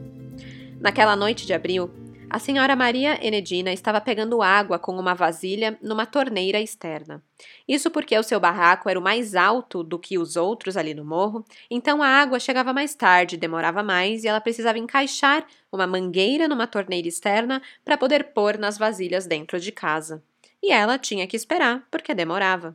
[0.78, 1.90] Naquela noite de abril,
[2.28, 7.22] a senhora Maria Enedina estava pegando água com uma vasilha numa torneira externa.
[7.66, 11.06] Isso porque o seu barraco era o mais alto do que os outros ali no
[11.06, 16.46] morro, então a água chegava mais tarde, demorava mais e ela precisava encaixar uma mangueira
[16.46, 20.22] numa torneira externa para poder pôr nas vasilhas dentro de casa
[20.64, 22.74] e ela tinha que esperar, porque demorava.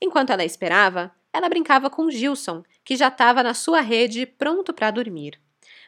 [0.00, 4.90] Enquanto ela esperava, ela brincava com Gilson, que já estava na sua rede pronto para
[4.90, 5.40] dormir.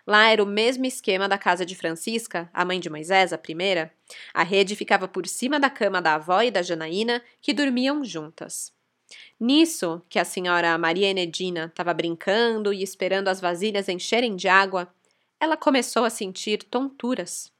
[0.07, 3.93] Lá era o mesmo esquema da casa de Francisca, a mãe de Moisés, a primeira.
[4.33, 8.73] A rede ficava por cima da cama da avó e da Janaína, que dormiam juntas.
[9.39, 14.95] Nisso, que a senhora Maria Enedina estava brincando e esperando as vasilhas encherem de água,
[15.41, 17.53] ela começou a sentir tonturas.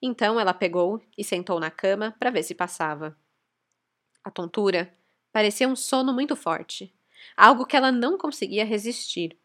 [0.00, 3.16] Então ela pegou e sentou na cama para ver se passava.
[4.22, 4.92] A tontura
[5.32, 6.94] parecia um sono muito forte,
[7.36, 9.36] algo que ela não conseguia resistir.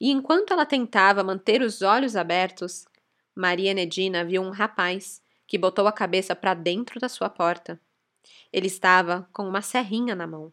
[0.00, 2.86] E enquanto ela tentava manter os olhos abertos,
[3.34, 7.80] Maria Nedina viu um rapaz que botou a cabeça para dentro da sua porta.
[8.52, 10.52] Ele estava com uma serrinha na mão.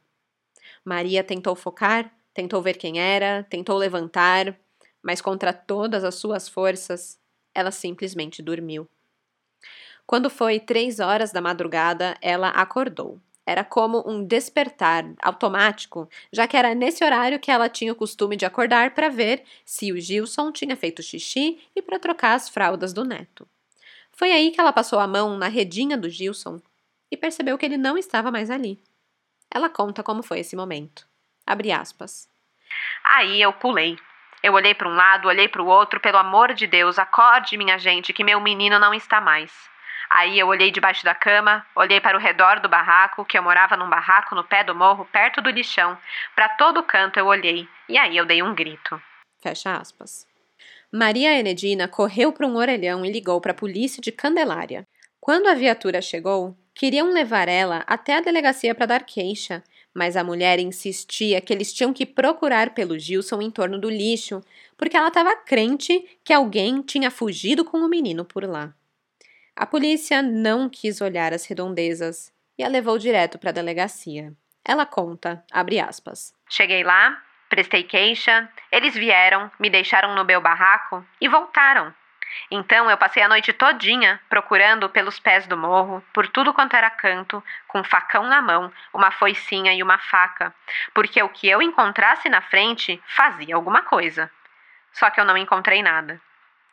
[0.84, 4.58] Maria tentou focar, tentou ver quem era, tentou levantar,
[5.02, 7.20] mas contra todas as suas forças,
[7.54, 8.90] ela simplesmente dormiu.
[10.08, 13.20] Quando foi três horas da madrugada, ela acordou.
[13.46, 18.38] Era como um despertar automático, já que era nesse horário que ela tinha o costume
[18.38, 22.94] de acordar para ver se o Gilson tinha feito xixi e para trocar as fraldas
[22.94, 23.46] do neto.
[24.14, 26.62] Foi aí que ela passou a mão na redinha do Gilson
[27.12, 28.82] e percebeu que ele não estava mais ali.
[29.54, 31.06] Ela conta como foi esse momento.
[31.46, 32.30] Abre aspas.
[33.04, 33.98] Aí eu pulei.
[34.42, 37.78] Eu olhei para um lado, olhei para o outro, pelo amor de Deus, acorde, minha
[37.78, 39.52] gente, que meu menino não está mais.
[40.10, 43.76] Aí eu olhei debaixo da cama, olhei para o redor do barraco, que eu morava
[43.76, 45.98] num barraco no pé do morro, perto do lixão.
[46.36, 49.02] Para todo canto eu olhei, e aí eu dei um grito.
[49.42, 50.26] Fecha aspas.
[50.92, 54.88] Maria Enedina correu para um orelhão e ligou para a polícia de Candelária.
[55.20, 59.62] Quando a viatura chegou, queriam levar ela até a delegacia para dar queixa,
[59.94, 64.42] mas a mulher insistia que eles tinham que procurar pelo Gilson em torno do lixo,
[64.78, 68.74] porque ela estava crente que alguém tinha fugido com o menino por lá.
[69.60, 74.32] A polícia não quis olhar as redondezas e a levou direto para a delegacia.
[74.64, 76.32] Ela conta, abre aspas.
[76.48, 81.92] Cheguei lá, prestei queixa, eles vieram, me deixaram no meu barraco e voltaram.
[82.52, 86.92] Então eu passei a noite todinha procurando pelos pés do morro, por tudo quanto era
[86.92, 90.54] canto, com um facão na mão, uma foicinha e uma faca,
[90.94, 94.30] porque o que eu encontrasse na frente fazia alguma coisa.
[94.94, 96.22] Só que eu não encontrei nada.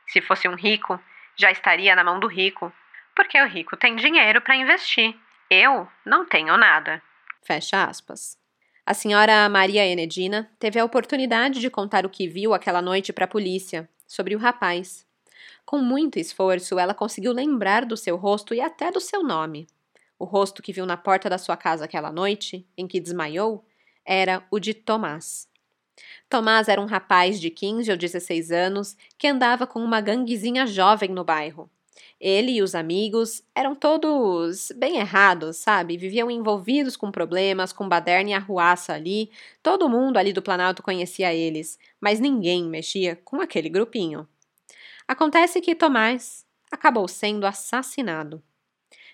[0.06, 1.00] Se fosse um rico,
[1.36, 2.72] já estaria na mão do rico,
[3.14, 5.14] porque o rico tem dinheiro para investir.
[5.50, 7.02] Eu não tenho nada.
[7.42, 8.38] Fecha aspas.
[8.86, 13.24] A senhora Maria Enedina teve a oportunidade de contar o que viu aquela noite para
[13.24, 15.06] a polícia sobre o rapaz.
[15.64, 19.66] Com muito esforço, ela conseguiu lembrar do seu rosto e até do seu nome.
[20.18, 23.64] O rosto que viu na porta da sua casa aquela noite, em que desmaiou,
[24.04, 25.48] era o de Tomás.
[26.28, 31.10] Tomás era um rapaz de 15 ou 16 anos que andava com uma ganguezinha jovem
[31.10, 31.70] no bairro.
[32.20, 35.96] Ele e os amigos eram todos bem errados, sabe?
[35.96, 39.30] Viviam envolvidos com problemas, com baderna e arruaça ali.
[39.62, 44.26] Todo mundo ali do Planalto conhecia eles, mas ninguém mexia com aquele grupinho.
[45.06, 48.42] Acontece que Tomás acabou sendo assassinado.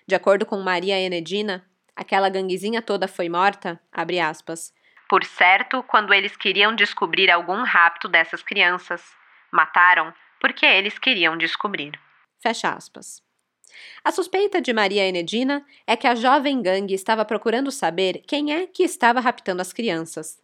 [0.07, 1.65] De acordo com Maria Enedina,
[1.95, 4.73] aquela ganguezinha toda foi morta, aspas,
[5.11, 9.03] por certo, quando eles queriam descobrir algum rapto dessas crianças.
[9.51, 11.99] Mataram porque eles queriam descobrir.
[12.41, 13.21] Fecha aspas.
[14.05, 18.65] A suspeita de Maria Enedina é que a jovem gangue estava procurando saber quem é
[18.65, 20.39] que estava raptando as crianças.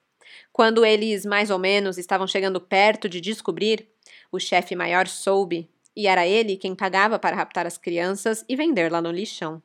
[0.52, 3.88] Quando eles mais ou menos estavam chegando perto de descobrir,
[4.30, 8.92] o chefe maior soube, e era ele quem pagava para raptar as crianças e vender
[8.92, 9.64] lá no lixão.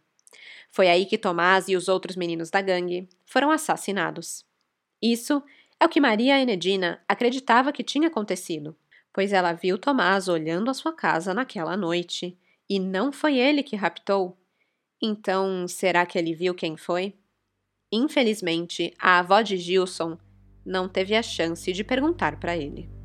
[0.70, 4.44] Foi aí que Tomás e os outros meninos da gangue foram assassinados.
[5.02, 5.42] Isso
[5.80, 8.76] é o que Maria Enedina acreditava que tinha acontecido,
[9.12, 12.38] pois ela viu Tomás olhando a sua casa naquela noite
[12.70, 14.38] e não foi ele que raptou.
[15.02, 17.14] Então, será que ele viu quem foi?
[17.90, 20.16] Infelizmente, a avó de Gilson
[20.64, 23.01] não teve a chance de perguntar para ele.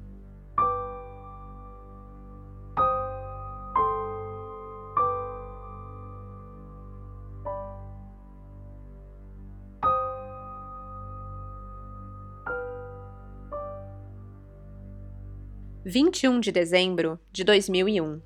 [15.89, 18.21] 21 de dezembro de 2001.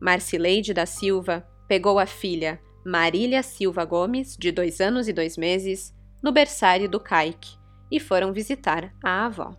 [0.00, 5.94] Marcileide da Silva pegou a filha Marília Silva Gomes, de dois anos e dois meses,
[6.22, 7.58] no berçário do Caique
[7.92, 9.54] e foram visitar a avó.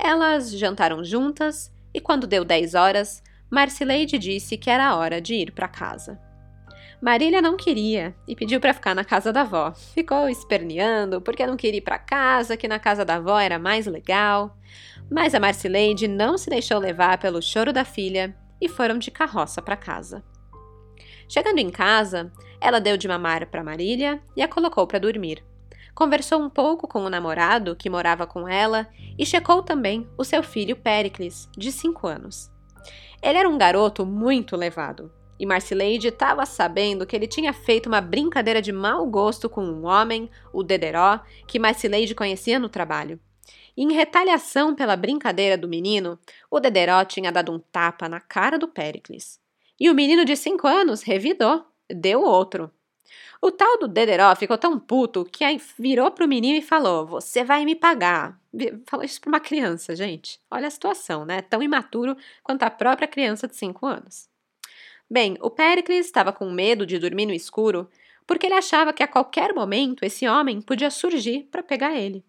[0.00, 5.52] Elas jantaram juntas e, quando deu 10 horas, Marcileide disse que era hora de ir
[5.52, 6.18] para casa.
[7.00, 9.72] Marília não queria e pediu para ficar na casa da avó.
[9.94, 13.86] Ficou esperneando porque não queria ir para casa, que na casa da avó era mais
[13.86, 14.56] legal.
[15.10, 19.60] Mas a Marcileide não se deixou levar pelo choro da filha e foram de carroça
[19.60, 20.24] para casa.
[21.28, 25.44] Chegando em casa, ela deu de mamar para Marília e a colocou para dormir.
[25.94, 28.88] Conversou um pouco com o namorado que morava com ela
[29.18, 32.50] e checou também o seu filho Péricles, de 5 anos.
[33.22, 38.00] Ele era um garoto muito levado, e Marcileide estava sabendo que ele tinha feito uma
[38.00, 43.18] brincadeira de mau gosto com um homem, o Dederó, que Marcileide conhecia no trabalho.
[43.76, 46.18] E em retaliação pela brincadeira do menino,
[46.50, 49.40] o Dederó tinha dado um tapa na cara do Péricles.
[49.78, 52.70] E o menino de cinco anos revidou, deu outro.
[53.42, 57.44] O tal do Dederó ficou tão puto que aí virou pro menino e falou: Você
[57.44, 58.40] vai me pagar.
[58.86, 60.40] Falou isso pra uma criança, gente.
[60.50, 61.42] Olha a situação, né?
[61.42, 64.30] Tão imaturo quanto a própria criança de cinco anos.
[65.10, 67.88] Bem, o Péricles estava com medo de dormir no escuro
[68.26, 72.24] porque ele achava que a qualquer momento esse homem podia surgir para pegar ele.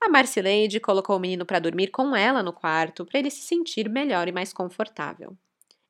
[0.00, 3.88] A Marcileide colocou o menino para dormir com ela no quarto para ele se sentir
[3.88, 5.36] melhor e mais confortável.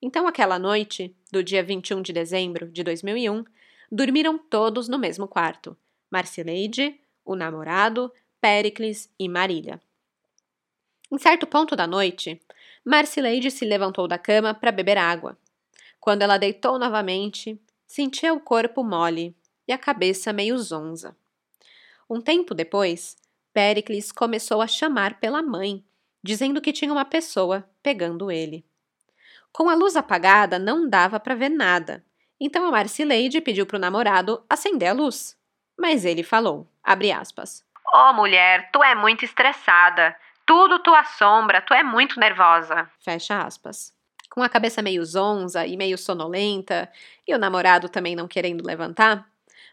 [0.00, 3.44] Então, aquela noite, do dia 21 de dezembro de 2001,
[3.90, 5.76] dormiram todos no mesmo quarto:
[6.10, 9.80] Marcileide, o namorado, Péricles e Marília.
[11.10, 12.40] Em certo ponto da noite,
[12.84, 15.36] Marcileide se levantou da cama para beber água
[16.00, 19.36] quando ela deitou novamente, sentia o corpo mole
[19.66, 21.16] e a cabeça meio zonza.
[22.08, 23.16] Um tempo depois,
[23.52, 25.84] Pericles começou a chamar pela mãe,
[26.22, 28.64] dizendo que tinha uma pessoa pegando ele.
[29.52, 32.04] Com a luz apagada, não dava para ver nada.
[32.40, 35.36] Então a Marcileide pediu para o namorado acender a luz.
[35.76, 40.14] Mas ele falou, abre aspas, Ô oh, mulher, tu é muito estressada.
[40.46, 42.90] Tudo tu assombra, tu é muito nervosa.
[43.00, 43.97] Fecha aspas
[44.38, 46.88] com a cabeça meio zonza e meio sonolenta,
[47.26, 49.28] e o namorado também não querendo levantar,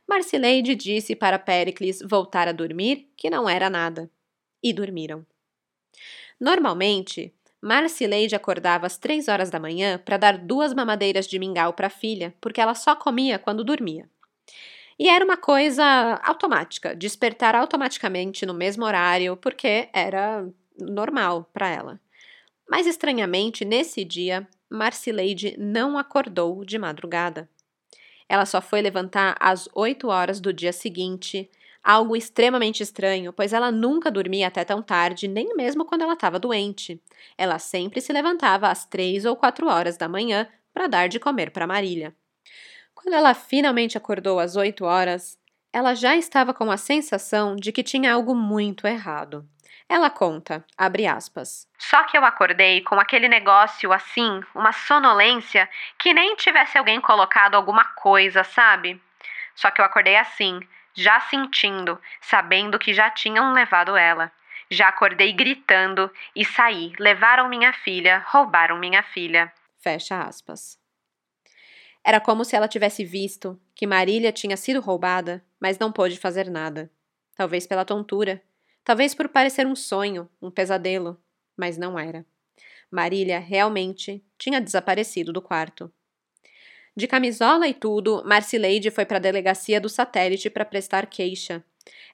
[0.08, 4.10] Marcileide disse para Péricles voltar a dormir que não era nada.
[4.64, 5.24] E dormiram.
[6.42, 11.86] Normalmente, Marcileide acordava às três horas da manhã para dar duas mamadeiras de mingau para
[11.86, 14.10] a filha, porque ela só comia quando dormia.
[14.98, 22.02] E era uma coisa automática, despertar automaticamente no mesmo horário, porque era normal para ela.
[22.70, 27.50] Mas estranhamente, nesse dia, Marcileide não acordou de madrugada.
[28.28, 31.50] Ela só foi levantar às 8 horas do dia seguinte,
[31.84, 36.40] algo extremamente estranho, pois ela nunca dormia até tão tarde, nem mesmo quando ela estava
[36.40, 37.00] doente.
[37.38, 41.52] Ela sempre se levantava às 3 ou 4 horas da manhã para dar de comer
[41.52, 42.16] para Marília.
[42.96, 45.38] Quando ela finalmente acordou às 8 horas,
[45.72, 49.48] ela já estava com a sensação de que tinha algo muito errado.
[49.88, 51.68] Ela conta, abre aspas.
[51.78, 55.70] Só que eu acordei com aquele negócio assim, uma sonolência,
[56.00, 59.00] que nem tivesse alguém colocado alguma coisa, sabe?
[59.54, 60.60] Só que eu acordei assim,
[60.94, 64.32] já sentindo, sabendo que já tinham levado ela.
[64.72, 66.92] Já acordei gritando e saí.
[66.98, 69.54] Levaram minha filha, roubaram minha filha.
[69.78, 70.80] Fecha aspas.
[72.04, 76.50] Era como se ela tivesse visto que Marília tinha sido roubada, mas não pôde fazer
[76.50, 76.92] nada.
[77.36, 78.42] Talvez pela tontura
[78.86, 81.20] Talvez por parecer um sonho, um pesadelo,
[81.58, 82.26] mas não era.
[82.90, 85.92] Marília realmente tinha desaparecido do quarto.
[86.96, 91.66] De camisola e tudo, Marcileide foi para a delegacia do satélite para prestar queixa.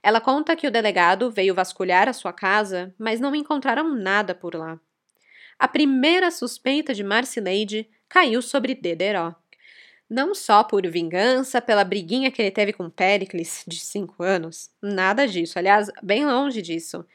[0.01, 4.55] Ela conta que o delegado veio vasculhar a sua casa, mas não encontraram nada por
[4.55, 4.79] lá.
[5.59, 9.35] A primeira suspeita de Marcileide caiu sobre Dederó.
[10.13, 15.25] Não só por vingança pela briguinha que ele teve com Pericles, de cinco anos, nada
[15.25, 17.05] disso, aliás, bem longe disso.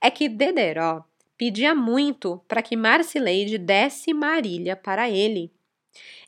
[0.00, 1.02] É que Dederó
[1.36, 5.52] pedia muito para que Marcileide desse Marília para ele.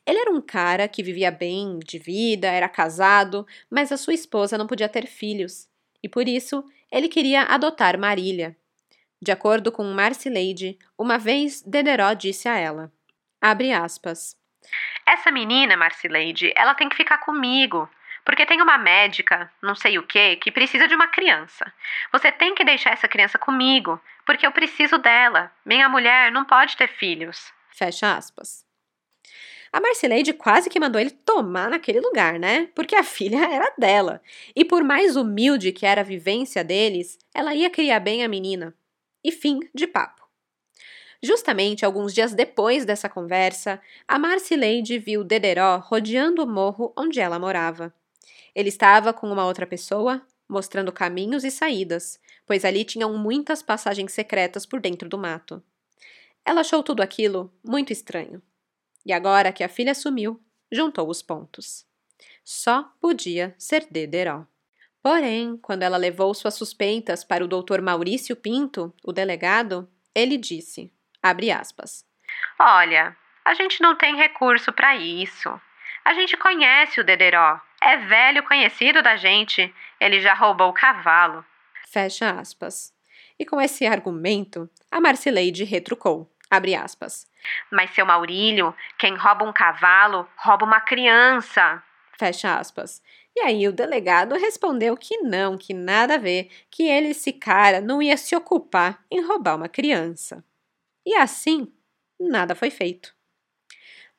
[0.05, 4.57] Ele era um cara que vivia bem de vida, era casado, mas a sua esposa
[4.57, 5.69] não podia ter filhos,
[6.03, 6.61] e por isso
[6.91, 8.53] ele queria adotar Marília.
[9.21, 12.91] De acordo com Marcileide, uma vez Dederó disse a ela,
[13.39, 14.35] abre aspas,
[15.05, 17.89] essa menina, Marcileide, ela tem que ficar comigo.
[18.25, 21.71] Porque tem uma médica, não sei o que, que precisa de uma criança.
[22.11, 25.49] Você tem que deixar essa criança comigo, porque eu preciso dela.
[25.65, 27.53] Minha mulher não pode ter filhos.
[27.69, 28.67] Fecha aspas.
[29.71, 32.67] A Marcileide quase que mandou ele tomar naquele lugar, né?
[32.75, 34.21] Porque a filha era dela.
[34.53, 38.75] E por mais humilde que era a vivência deles, ela ia criar bem a menina.
[39.23, 40.26] E fim de papo.
[41.21, 47.39] Justamente alguns dias depois dessa conversa, a Marcileide viu Dederó rodeando o morro onde ela
[47.39, 47.93] morava.
[48.53, 54.13] Ele estava com uma outra pessoa, mostrando caminhos e saídas, pois ali tinham muitas passagens
[54.13, 55.61] secretas por dentro do mato.
[56.45, 58.41] Ela achou tudo aquilo muito estranho.
[59.05, 60.39] E agora que a filha sumiu,
[60.71, 61.85] juntou os pontos.
[62.43, 64.45] Só podia ser Dederó.
[65.01, 70.91] Porém, quando ela levou suas suspeitas para o doutor Maurício Pinto, o delegado, ele disse:
[71.21, 72.05] Abre aspas.
[72.59, 75.49] Olha, a gente não tem recurso para isso.
[76.03, 77.59] A gente conhece o Dederó.
[77.81, 79.73] É velho conhecido da gente.
[79.99, 81.45] Ele já roubou o cavalo.
[81.89, 82.93] Fecha aspas.
[83.39, 86.31] E com esse argumento, a Marcileide retrucou.
[86.49, 87.27] Abre aspas.
[87.71, 91.83] Mas, seu Maurílio, quem rouba um cavalo, rouba uma criança.
[92.17, 93.01] Fecha aspas.
[93.35, 97.79] E aí o delegado respondeu que não, que nada a ver, que ele, esse cara,
[97.79, 100.43] não ia se ocupar em roubar uma criança.
[101.07, 101.71] E assim,
[102.19, 103.15] nada foi feito.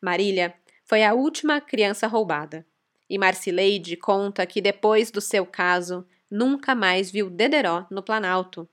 [0.01, 0.55] Marília
[0.87, 2.67] foi a última criança roubada.
[3.11, 8.67] E Marcileide conta que depois do seu caso, nunca mais viu Dederó no Planalto.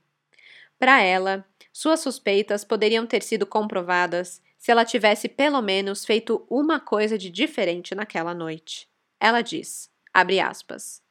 [0.80, 6.80] Para ela, suas suspeitas poderiam ter sido comprovadas se ela tivesse pelo menos feito uma
[6.80, 8.88] coisa de diferente naquela noite.
[9.20, 11.03] Ela diz: aspas.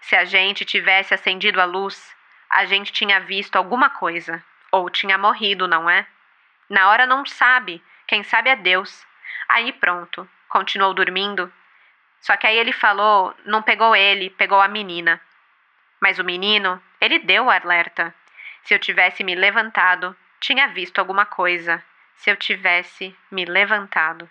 [0.00, 2.00] Se a gente tivesse acendido a luz,
[2.52, 4.40] a gente tinha visto alguma coisa.
[4.70, 6.06] Ou tinha morrido, não é?
[6.70, 9.04] Na hora não sabe, quem sabe é Deus.
[9.48, 11.52] Aí pronto, continuou dormindo.
[12.20, 15.20] Só que aí ele falou, não pegou ele, pegou a menina.
[16.00, 18.14] Mas o menino, ele deu o alerta.
[18.62, 21.82] Se eu tivesse me levantado, tinha visto alguma coisa.
[22.14, 24.30] Se eu tivesse me levantado.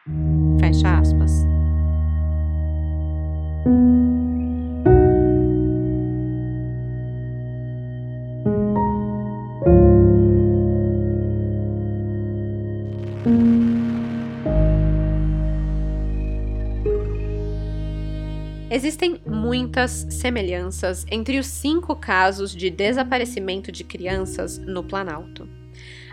[19.79, 25.47] Muitas semelhanças entre os cinco casos de desaparecimento de crianças no Planalto.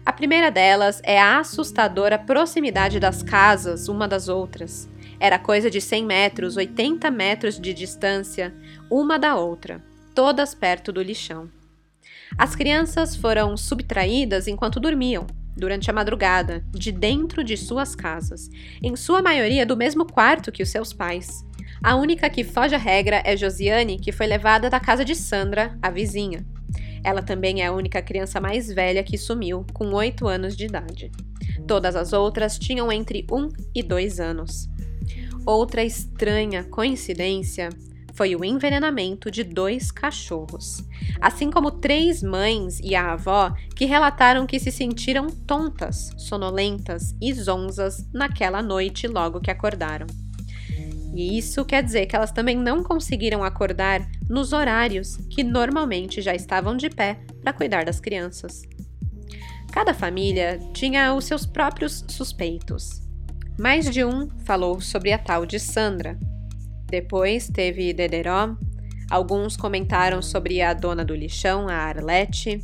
[0.04, 4.88] A primeira delas é a assustadora proximidade das casas uma das outras.
[5.18, 8.54] Era coisa de 100 metros, 80 metros de distância,
[8.88, 9.82] uma da outra,
[10.14, 11.50] todas perto do lixão.
[12.38, 18.48] As crianças foram subtraídas enquanto dormiam, durante a madrugada, de dentro de suas casas,
[18.80, 21.44] em sua maioria do mesmo quarto que os seus pais.
[21.82, 25.78] A única que foge à regra é Josiane, que foi levada da casa de Sandra,
[25.82, 26.44] a vizinha.
[27.04, 31.12] Ela também é a única criança mais velha que sumiu, com 8 anos de idade.
[31.66, 34.68] Todas as outras tinham entre 1 e 2 anos.
[35.44, 37.68] Outra estranha coincidência
[38.16, 40.82] foi o envenenamento de dois cachorros,
[41.20, 47.32] assim como três mães e a avó que relataram que se sentiram tontas, sonolentas e
[47.34, 50.06] zonzas naquela noite logo que acordaram.
[51.16, 56.34] E isso quer dizer que elas também não conseguiram acordar nos horários que normalmente já
[56.34, 58.60] estavam de pé para cuidar das crianças.
[59.72, 63.00] Cada família tinha os seus próprios suspeitos.
[63.58, 66.18] Mais de um falou sobre a tal de Sandra.
[66.84, 68.54] Depois teve Dederó,
[69.10, 72.62] alguns comentaram sobre a dona do lixão, a Arlete,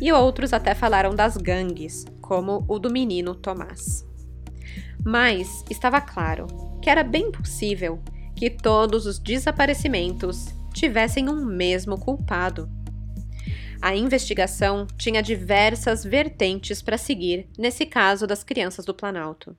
[0.00, 4.04] e outros até falaram das gangues, como o do menino Tomás.
[5.04, 7.98] Mas estava claro que era bem possível
[8.36, 12.68] que todos os desaparecimentos tivessem um mesmo culpado.
[13.80, 19.56] A investigação tinha diversas vertentes para seguir nesse caso das crianças do Planalto.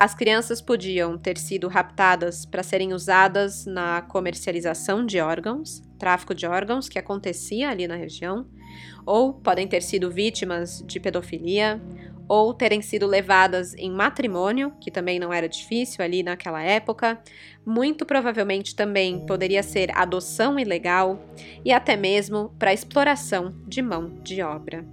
[0.00, 6.46] As crianças podiam ter sido raptadas para serem usadas na comercialização de órgãos, tráfico de
[6.46, 8.46] órgãos que acontecia ali na região,
[9.04, 11.78] ou podem ter sido vítimas de pedofilia,
[12.28, 17.18] ou terem sido levadas em matrimônio, que também não era difícil ali naquela época.
[17.64, 21.18] Muito provavelmente também poderia ser adoção ilegal
[21.64, 24.84] e até mesmo para exploração de mão de obra.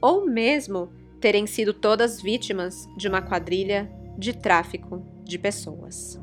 [0.00, 0.90] Ou mesmo
[1.20, 6.20] terem sido todas vítimas de uma quadrilha de tráfico de pessoas.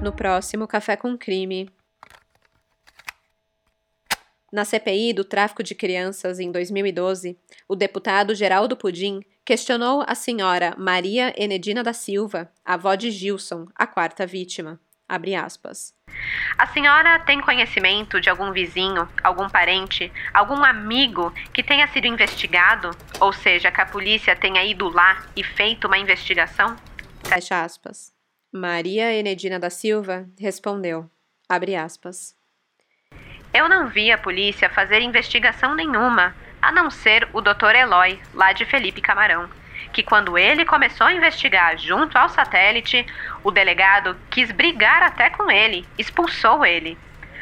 [0.00, 1.68] No próximo Café com Crime,
[4.52, 7.38] na CPI do tráfico de crianças em 2012,
[7.68, 13.86] o deputado Geraldo Pudim questionou a senhora Maria Enedina da Silva, avó de Gilson, a
[13.86, 14.80] quarta vítima.
[16.58, 22.90] A senhora tem conhecimento de algum vizinho, algum parente, algum amigo que tenha sido investigado?
[23.20, 26.76] Ou seja, que a polícia tenha ido lá e feito uma investigação?
[27.24, 28.12] Fecha aspas.
[28.52, 31.08] Maria Enedina da Silva respondeu.
[31.48, 32.35] Abre aspas.
[33.56, 37.74] Eu não vi a polícia fazer investigação nenhuma, a não ser o Dr.
[37.74, 39.48] Eloy, lá de Felipe Camarão,
[39.94, 43.06] que quando ele começou a investigar junto ao satélite,
[43.42, 46.98] o delegado quis brigar até com ele, expulsou ele.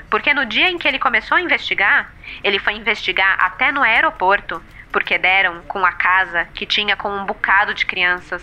[0.09, 2.13] Porque no dia em que ele começou a investigar,
[2.45, 4.63] ele foi investigar até no aeroporto,
[4.93, 8.41] porque deram com a casa que tinha com um bocado de crianças.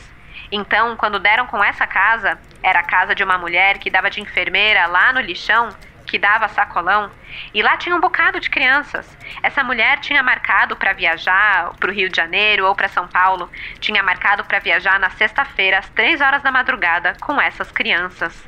[0.52, 4.20] Então, quando deram com essa casa, era a casa de uma mulher que dava de
[4.20, 5.70] enfermeira lá no lixão,
[6.12, 7.10] que dava sacolão,
[7.54, 9.18] e lá tinha um bocado de crianças.
[9.42, 13.50] Essa mulher tinha marcado para viajar para o Rio de Janeiro ou para São Paulo,
[13.80, 18.44] tinha marcado para viajar na sexta-feira às três horas da madrugada com essas crianças.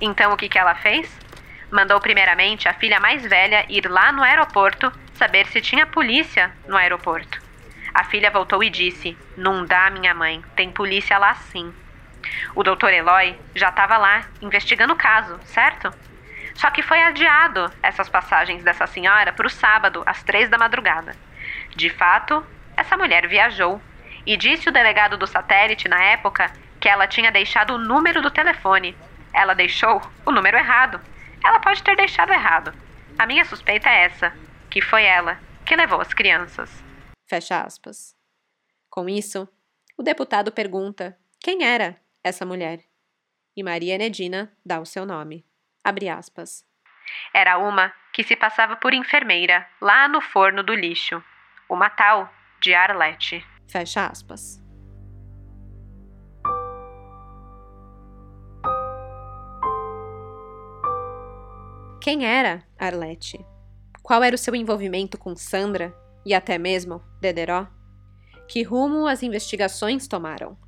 [0.00, 1.18] Então o que, que ela fez?
[1.68, 6.76] Mandou primeiramente a filha mais velha ir lá no aeroporto saber se tinha polícia no
[6.76, 7.42] aeroporto.
[7.92, 11.74] A filha voltou e disse: Não dá, minha mãe, tem polícia lá sim.
[12.54, 15.92] O doutor Eloy já estava lá, investigando o caso, certo?
[16.54, 21.16] Só que foi adiado essas passagens dessa senhora para o sábado, às três da madrugada.
[21.76, 22.44] De fato,
[22.76, 23.80] essa mulher viajou
[24.26, 28.30] e disse o delegado do satélite na época que ela tinha deixado o número do
[28.30, 28.96] telefone.
[29.32, 31.00] Ela deixou o número errado.
[31.44, 32.72] Ela pode ter deixado errado.
[33.18, 34.32] A minha suspeita é essa,
[34.70, 36.82] que foi ela que levou as crianças.
[37.28, 38.16] Fecha aspas.
[38.88, 39.48] Com isso,
[39.96, 42.80] o deputado pergunta quem era essa mulher.
[43.56, 45.44] E Maria Nedina dá o seu nome.
[45.82, 46.64] Abre aspas.
[47.32, 51.22] Era uma que se passava por enfermeira lá no forno do lixo.
[51.68, 53.44] Uma tal de Arlete.
[53.68, 54.60] Fecha aspas.
[62.00, 63.44] Quem era Arlete?
[64.02, 67.66] Qual era o seu envolvimento com Sandra e até mesmo Dederó?
[68.48, 70.58] Que rumo as investigações tomaram?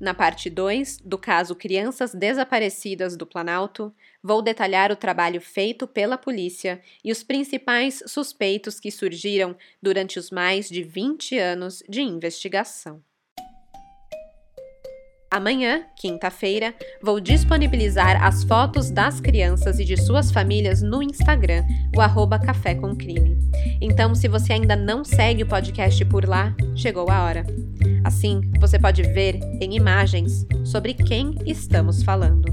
[0.00, 6.18] Na parte 2 do caso Crianças Desaparecidas do Planalto, vou detalhar o trabalho feito pela
[6.18, 13.02] polícia e os principais suspeitos que surgiram durante os mais de 20 anos de investigação.
[15.34, 16.72] Amanhã, quinta-feira,
[17.02, 21.64] vou disponibilizar as fotos das crianças e de suas famílias no Instagram,
[21.96, 23.36] o arroba Café com Crime.
[23.80, 27.44] Então, se você ainda não segue o podcast por lá, chegou a hora.
[28.04, 32.44] Assim, você pode ver em imagens sobre quem estamos falando.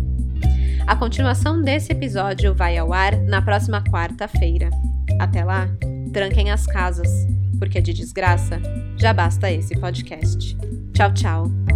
[0.88, 4.72] A continuação desse episódio vai ao ar na próxima quarta-feira.
[5.20, 5.70] Até lá,
[6.12, 7.12] tranquem as casas,
[7.60, 8.60] porque de desgraça
[8.98, 10.58] já basta esse podcast.
[10.96, 11.71] Tchau, tchau!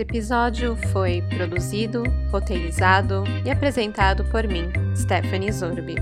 [0.00, 5.96] Esse episódio foi produzido, roteirizado e apresentado por mim, Stephanie Zorbi.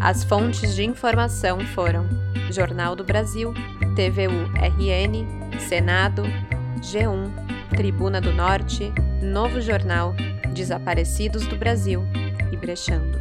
[0.00, 2.08] As fontes de informação foram
[2.50, 3.52] Jornal do Brasil,
[3.94, 6.22] TVU-RN, Senado,
[6.78, 7.30] G1,
[7.76, 8.90] Tribuna do Norte,
[9.22, 10.14] Novo Jornal,
[10.54, 12.02] Desaparecidos do Brasil
[12.50, 13.20] e Brechando.